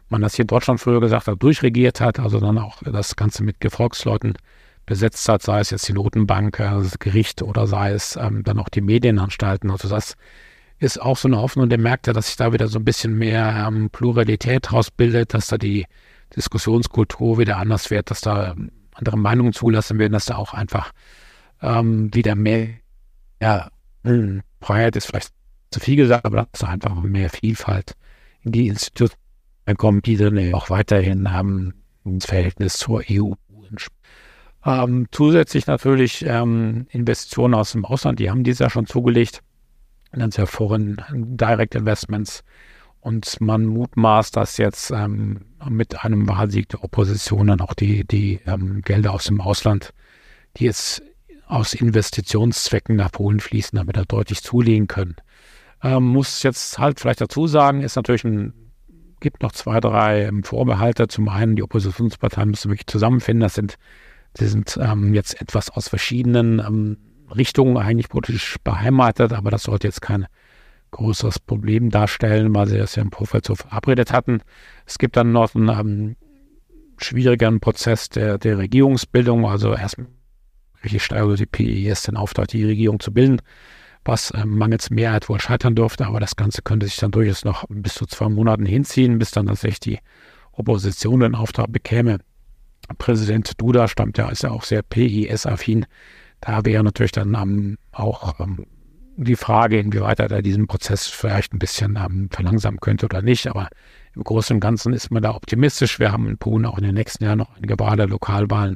man 0.10 0.22
das 0.22 0.36
hier 0.36 0.44
in 0.44 0.48
Deutschland 0.48 0.80
früher 0.80 1.02
gesagt 1.02 1.28
hat, 1.28 1.44
durchregiert 1.44 2.00
hat, 2.00 2.20
also 2.20 2.40
dann 2.40 2.58
auch 2.58 2.82
das 2.84 3.16
Ganze 3.16 3.44
mit 3.44 3.60
Gefolgsleuten 3.60 4.38
besetzt 4.86 5.28
hat, 5.28 5.42
sei 5.42 5.60
es 5.60 5.70
jetzt 5.70 5.88
die 5.90 5.94
Notenbank, 5.94 6.58
das 6.58 6.98
Gericht 7.00 7.42
oder 7.42 7.68
sei 7.68 7.92
es 7.92 8.16
ähm, 8.16 8.44
dann 8.44 8.58
auch 8.58 8.70
die 8.70 8.82
Medienanstalten. 8.82 9.70
Also 9.70 9.90
das 9.90 10.16
ist 10.80 11.02
auch 11.02 11.18
so 11.18 11.28
eine 11.28 11.38
Hoffnung 11.38 11.70
der 11.70 11.80
Märkte, 11.80 12.14
dass 12.14 12.28
sich 12.28 12.36
da 12.36 12.54
wieder 12.54 12.68
so 12.68 12.80
ein 12.80 12.86
bisschen 12.86 13.18
mehr 13.18 13.66
ähm, 13.68 13.90
Pluralität 13.90 14.72
rausbildet, 14.72 15.34
dass 15.34 15.48
da 15.48 15.58
die 15.58 15.86
Diskussionskultur 16.36 17.38
wieder 17.38 17.58
anders 17.58 17.90
wird, 17.90 18.12
dass 18.12 18.22
da 18.22 18.56
andere 18.94 19.18
Meinungen 19.18 19.54
zulassen 19.54 19.98
werden, 20.00 20.14
dass 20.14 20.26
da 20.26 20.36
auch 20.36 20.54
einfach 20.54 20.92
ähm, 21.62 22.14
wieder 22.14 22.36
mehr, 22.36 22.70
ja, 23.42 23.70
hm, 24.04 24.42
Freiheit 24.62 24.96
ist 24.96 25.08
vielleicht 25.08 25.32
zu 25.72 25.80
viel 25.80 25.96
gesagt, 25.96 26.26
aber 26.26 26.48
dass 26.52 26.62
da 26.62 26.68
einfach 26.68 26.96
mehr 27.02 27.30
Vielfalt 27.30 27.94
in 28.44 28.52
die 28.52 28.68
Institutionen 28.68 29.18
kommt, 29.78 30.06
die 30.06 30.18
dann 30.18 30.54
auch 30.54 30.70
weiterhin 30.70 31.32
haben 31.32 31.74
ins 32.06 32.26
Verhältnis 32.26 32.78
zur 32.78 33.04
EU. 33.10 33.34
Ähm, 34.66 35.08
zusätzlich 35.12 35.68
natürlich 35.68 36.26
ähm, 36.26 36.88
Investitionen 36.90 37.54
aus 37.54 37.74
dem 37.74 37.86
Ausland, 37.86 38.20
die 38.20 38.30
haben 38.30 38.44
dies 38.44 38.60
ja 38.60 38.70
schon 38.70 38.86
zugelegt. 38.86 39.42
Dann 40.12 40.30
ja 40.32 40.46
vorhin 40.46 40.98
Direct 41.12 41.76
Investments 41.76 42.44
und 43.02 43.40
man 43.40 43.66
mutmaßt, 43.66 44.36
dass 44.36 44.58
jetzt 44.58 44.92
ähm, 44.92 45.46
mit 45.70 46.04
einem 46.04 46.28
Wahlsieg 46.28 46.70
der 46.70 46.84
Opposition 46.84 47.48
dann 47.48 47.62
auch 47.62 47.74
die, 47.74 48.06
die 48.06 48.40
ähm, 48.46 48.82
Gelder 48.82 49.14
aus 49.14 49.26
dem 49.26 49.40
Ausland, 49.40 49.94
die 50.58 50.66
jetzt 50.66 51.02
aus 51.48 51.74
Investitionszwecken 51.74 52.96
nach 52.96 53.12
Polen 53.12 53.40
fließen, 53.40 53.78
damit 53.78 53.96
er 53.96 54.06
deutlich 54.06 54.44
zulegen 54.44 54.88
können. 54.88 55.16
Ähm, 55.82 56.04
muss 56.04 56.44
jetzt 56.44 56.80
halt 56.80 57.00
vielleicht 57.00 57.22
dazu 57.22 57.48
sagen, 57.48 57.82
ist 57.82 57.96
natürlich 57.96 58.26
ein, 58.26 58.54
gibt 59.20 59.42
noch 59.42 59.52
zwei, 59.52 59.80
drei 59.80 60.26
ähm, 60.26 60.44
Vorbehalte. 60.44 61.08
Zum 61.08 61.30
einen, 61.30 61.56
die 61.56 61.64
Oppositionsparteien 61.64 62.50
müssen 62.50 62.72
wirklich 62.72 62.88
zusammenfinden. 62.88 63.42
Das 63.42 63.54
sind, 63.54 63.78
die 64.40 64.46
sind 64.46 64.78
ähm, 64.82 65.14
jetzt 65.14 65.40
etwas 65.40 65.70
aus 65.70 65.88
verschiedenen 65.88 66.60
ähm, 66.60 66.98
Richtungen 67.36 67.78
eigentlich 67.78 68.10
politisch 68.10 68.58
beheimatet, 68.64 69.34
aber 69.34 69.52
das 69.52 69.64
sollte 69.64 69.88
jetzt 69.88 70.02
keine 70.02 70.28
größeres 70.92 71.40
Problem 71.40 71.90
darstellen, 71.90 72.54
weil 72.56 72.68
sie 72.68 72.78
das 72.78 72.96
ja 72.96 73.04
im 73.04 73.12
Vorfeld 73.12 73.46
so 73.46 73.56
verabredet 73.56 74.14
hatten. 74.14 74.42
Es 74.86 74.98
gibt 74.98 75.18
dann 75.18 75.32
noch 75.32 75.54
einen 75.54 75.70
ähm, 75.70 76.16
schwierigeren 76.98 77.60
Prozess 77.60 78.10
der, 78.10 78.38
der 78.38 78.58
Regierungsbildung, 78.58 79.46
also 79.46 79.74
erstmal 79.74 80.08
richtig 80.84 81.04
steigert 81.04 81.40
die 81.40 81.46
PES 81.46 82.04
den 82.04 82.18
Auftrag, 82.18 82.48
die 82.48 82.64
Regierung 82.64 83.00
zu 83.00 83.14
bilden, 83.14 83.42
was 84.06 84.32
ähm, 84.36 84.58
mangels 84.58 84.90
Mehrheit 84.90 85.28
wohl 85.30 85.42
scheitern 85.42 85.76
dürfte, 85.76 86.06
aber 86.06 86.20
das 86.20 86.36
Ganze 86.36 86.62
könnte 86.62 86.86
sich 86.86 86.98
dann 86.98 87.12
durchaus 87.12 87.44
noch 87.44 87.66
bis 87.70 87.96
zu 87.96 88.06
zwei 88.06 88.30
Monaten 88.30 88.66
hinziehen, 88.66 89.20
bis 89.20 89.32
dann 89.32 89.48
tatsächlich 89.48 89.80
die 89.80 90.00
Opposition 90.54 91.20
den 91.20 91.36
Auftrag 91.36 91.72
bekäme. 91.72 92.20
Präsident 92.98 93.60
Duda 93.60 93.88
stammt 93.88 94.18
ja, 94.18 94.30
ist 94.30 94.44
ja 94.44 94.52
auch 94.52 94.64
sehr 94.64 94.82
PIS-affin. 94.82 95.86
Da 96.42 96.66
wäre 96.66 96.84
natürlich 96.84 97.12
dann 97.12 97.36
ähm, 97.36 97.78
auch 97.92 98.40
ähm, 98.40 98.66
die 99.18 99.36
Frage, 99.36 99.80
inwieweit 99.80 100.20
er 100.20 100.28
da 100.28 100.42
diesen 100.42 100.68
Prozess 100.68 101.08
vielleicht 101.08 101.54
ein 101.54 101.60
bisschen 101.60 101.98
ähm, 101.98 102.30
verlangsamen 102.32 102.80
könnte 102.80 103.06
oder 103.06 103.22
nicht. 103.22 103.48
Aber 103.48 103.70
im 104.16 104.24
Großen 104.24 104.56
und 104.56 104.60
Ganzen 104.60 104.94
ist 104.94 105.12
man 105.12 105.24
da 105.24 105.34
optimistisch. 105.34 106.00
Wir 106.00 106.12
haben 106.12 106.28
in 106.28 106.38
Polen 106.38 106.66
auch 106.66 106.78
in 106.78 106.84
den 106.84 106.96
nächsten 106.96 107.24
Jahren 107.24 107.40
noch 107.40 107.56
einige 107.56 107.80
Wahlen, 107.80 108.10
Lokalwahlen. 108.10 108.76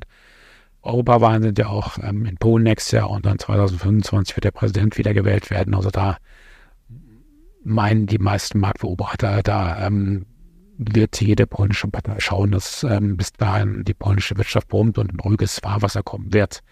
Europawahlen 0.84 1.44
sind 1.44 1.60
ja 1.60 1.68
auch 1.68 2.00
ähm, 2.02 2.26
in 2.26 2.38
Polen 2.38 2.64
nächstes 2.64 2.92
Jahr 2.92 3.10
und 3.12 3.26
dann 3.26 3.38
2025 3.38 4.36
wird 4.36 4.46
der 4.46 4.52
Präsident 4.52 4.98
wiedergewählt 4.98 5.52
werden. 5.52 5.76
Also 5.76 5.92
da 5.92 6.18
meinen 7.64 8.08
die 8.08 8.18
meisten 8.18 8.60
Marktbeobachter, 8.60 9.44
da 9.44 9.86
ähm, 9.86 10.26
wird 10.78 11.22
jede 11.22 11.46
polnische 11.46 11.88
Partei 11.88 12.20
schauen, 12.20 12.52
dass 12.52 12.84
ähm, 12.84 13.16
bis 13.16 13.34
dahin 13.34 13.84
die 13.84 13.94
polnische 13.94 14.36
Wirtschaft 14.38 14.68
brummt 14.68 14.98
und 14.98 15.14
ein 15.14 15.20
ruhiges 15.20 15.60
Fahrwasser 15.60 16.02
kommen 16.02 16.34
wird. 16.34 16.64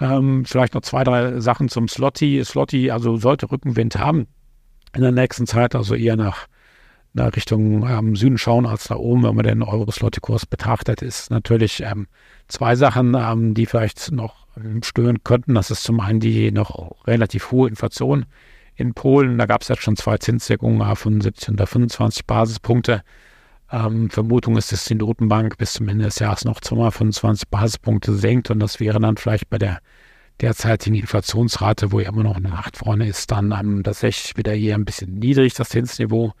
Ähm, 0.00 0.44
vielleicht 0.44 0.74
noch 0.74 0.82
zwei, 0.82 1.04
drei 1.04 1.40
Sachen 1.40 1.68
zum 1.68 1.88
Slotty. 1.88 2.42
Slotty 2.44 2.90
also 2.90 3.16
sollte 3.16 3.50
Rückenwind 3.50 3.98
haben 3.98 4.26
in 4.94 5.02
der 5.02 5.12
nächsten 5.12 5.46
Zeit, 5.46 5.74
also 5.74 5.94
eher 5.94 6.16
nach, 6.16 6.46
nach 7.12 7.34
Richtung 7.34 7.88
ähm, 7.88 8.16
Süden 8.16 8.38
schauen 8.38 8.66
als 8.66 8.88
nach 8.90 8.96
oben, 8.96 9.24
wenn 9.24 9.34
man 9.34 9.44
den 9.44 9.62
Euro-Slotty-Kurs 9.62 10.46
betrachtet, 10.46 11.02
ist 11.02 11.30
natürlich 11.30 11.82
ähm, 11.82 12.06
zwei 12.46 12.76
Sachen, 12.76 13.14
ähm, 13.14 13.54
die 13.54 13.66
vielleicht 13.66 14.12
noch 14.12 14.46
stören 14.82 15.22
könnten. 15.24 15.54
Das 15.54 15.70
ist 15.70 15.82
zum 15.82 16.00
einen 16.00 16.20
die 16.20 16.50
noch 16.50 17.06
relativ 17.06 17.50
hohe 17.50 17.68
Inflation 17.68 18.26
in 18.74 18.94
Polen. 18.94 19.38
Da 19.38 19.46
gab 19.46 19.62
es 19.62 19.68
jetzt 19.68 19.82
schon 19.82 19.96
zwei 19.96 20.18
Zinssenkungen, 20.18 20.80
75 20.80 21.48
und 21.48 21.58
25 21.58 22.26
Basispunkte. 22.26 23.02
Ähm, 23.70 24.10
Vermutung 24.10 24.56
ist, 24.56 24.72
dass 24.72 24.86
die 24.86 24.94
Notenbank 24.94 25.58
bis 25.58 25.74
zum 25.74 25.88
Ende 25.88 26.06
des 26.06 26.18
Jahres 26.18 26.44
noch 26.44 26.60
225 26.60 27.48
Basispunkte 27.48 28.14
senkt 28.14 28.50
und 28.50 28.60
das 28.60 28.80
wäre 28.80 28.98
dann 28.98 29.16
vielleicht 29.16 29.50
bei 29.50 29.58
der 29.58 29.80
derzeitigen 30.40 30.96
Inflationsrate, 30.96 31.92
wo 31.92 32.00
ja 32.00 32.08
immer 32.08 32.22
noch 32.22 32.36
eine 32.36 32.52
8 32.52 32.78
vorne 32.78 33.08
ist, 33.08 33.30
dann 33.30 33.52
ähm, 33.52 33.82
tatsächlich 33.82 34.36
wieder 34.36 34.52
hier 34.52 34.74
ein 34.74 34.84
bisschen 34.84 35.18
niedrig, 35.18 35.54
das 35.54 35.70
Zinsniveau. 35.70 36.32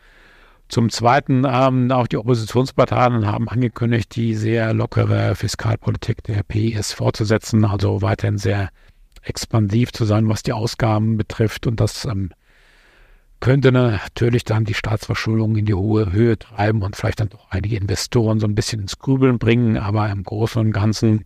Zum 0.68 0.90
Zweiten, 0.90 1.44
ähm, 1.48 1.90
auch 1.90 2.06
die 2.06 2.18
Oppositionsparteien 2.18 3.26
haben 3.26 3.48
angekündigt, 3.48 4.14
die 4.14 4.34
sehr 4.34 4.74
lockere 4.74 5.34
Fiskalpolitik 5.34 6.22
der 6.24 6.42
PIS 6.42 6.92
fortzusetzen, 6.92 7.64
also 7.64 8.02
weiterhin 8.02 8.36
sehr 8.36 8.68
expansiv 9.22 9.92
zu 9.92 10.04
sein, 10.04 10.28
was 10.28 10.42
die 10.42 10.52
Ausgaben 10.52 11.16
betrifft 11.16 11.66
und 11.66 11.80
das 11.80 12.04
ähm, 12.04 12.30
könnte 13.40 13.72
natürlich 13.72 14.44
dann 14.44 14.64
die 14.64 14.74
Staatsverschuldung 14.74 15.56
in 15.56 15.64
die 15.64 15.74
hohe 15.74 16.12
Höhe 16.12 16.38
treiben 16.38 16.82
und 16.82 16.96
vielleicht 16.96 17.20
dann 17.20 17.28
doch 17.28 17.46
einige 17.50 17.76
Investoren 17.76 18.40
so 18.40 18.46
ein 18.46 18.54
bisschen 18.54 18.80
ins 18.80 18.98
Grübeln 18.98 19.38
bringen. 19.38 19.76
Aber 19.76 20.08
im 20.10 20.24
Großen 20.24 20.60
und 20.60 20.72
Ganzen 20.72 21.24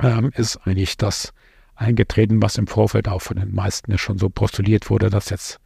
ähm, 0.00 0.30
ist 0.34 0.58
eigentlich 0.66 0.96
das 0.96 1.32
eingetreten, 1.74 2.42
was 2.42 2.58
im 2.58 2.66
Vorfeld 2.66 3.08
auch 3.08 3.22
von 3.22 3.38
den 3.38 3.54
meisten 3.54 3.96
schon 3.96 4.18
so 4.18 4.28
postuliert 4.28 4.90
wurde, 4.90 5.08
dass 5.08 5.30
jetzt 5.30 5.60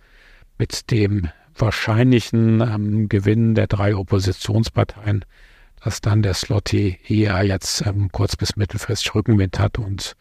mit 0.59 0.91
dem 0.91 1.29
wahrscheinlichen 1.57 2.61
ähm, 2.61 3.09
Gewinn 3.09 3.55
der 3.55 3.67
drei 3.67 3.97
Oppositionsparteien, 3.97 5.25
dass 5.83 6.01
dann 6.01 6.23
der 6.23 6.35
Slotty 6.35 6.99
eher 7.07 7.43
jetzt 7.43 7.85
ähm, 7.87 8.11
kurz- 8.13 8.37
bis 8.37 8.57
mittelfristig 8.57 9.15
Rückenwind 9.15 9.59
hat 9.59 9.79
und 9.79 10.15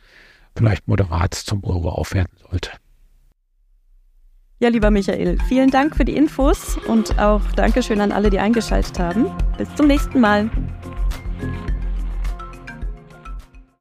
vielleicht 0.56 0.88
moderat 0.88 1.34
zum 1.34 1.64
Euro 1.64 1.90
aufwerten 1.90 2.38
sollte. 2.50 2.72
Ja, 4.64 4.70
lieber 4.70 4.92
Michael, 4.92 5.38
vielen 5.50 5.72
Dank 5.72 5.94
für 5.94 6.06
die 6.06 6.16
Infos 6.16 6.78
und 6.88 7.20
auch 7.20 7.42
Dankeschön 7.58 8.00
an 8.00 8.14
alle, 8.14 8.30
die 8.30 8.40
eingeschaltet 8.40 8.98
haben. 8.98 9.26
Bis 9.58 9.68
zum 9.76 9.88
nächsten 9.88 10.22
Mal. 10.22 10.50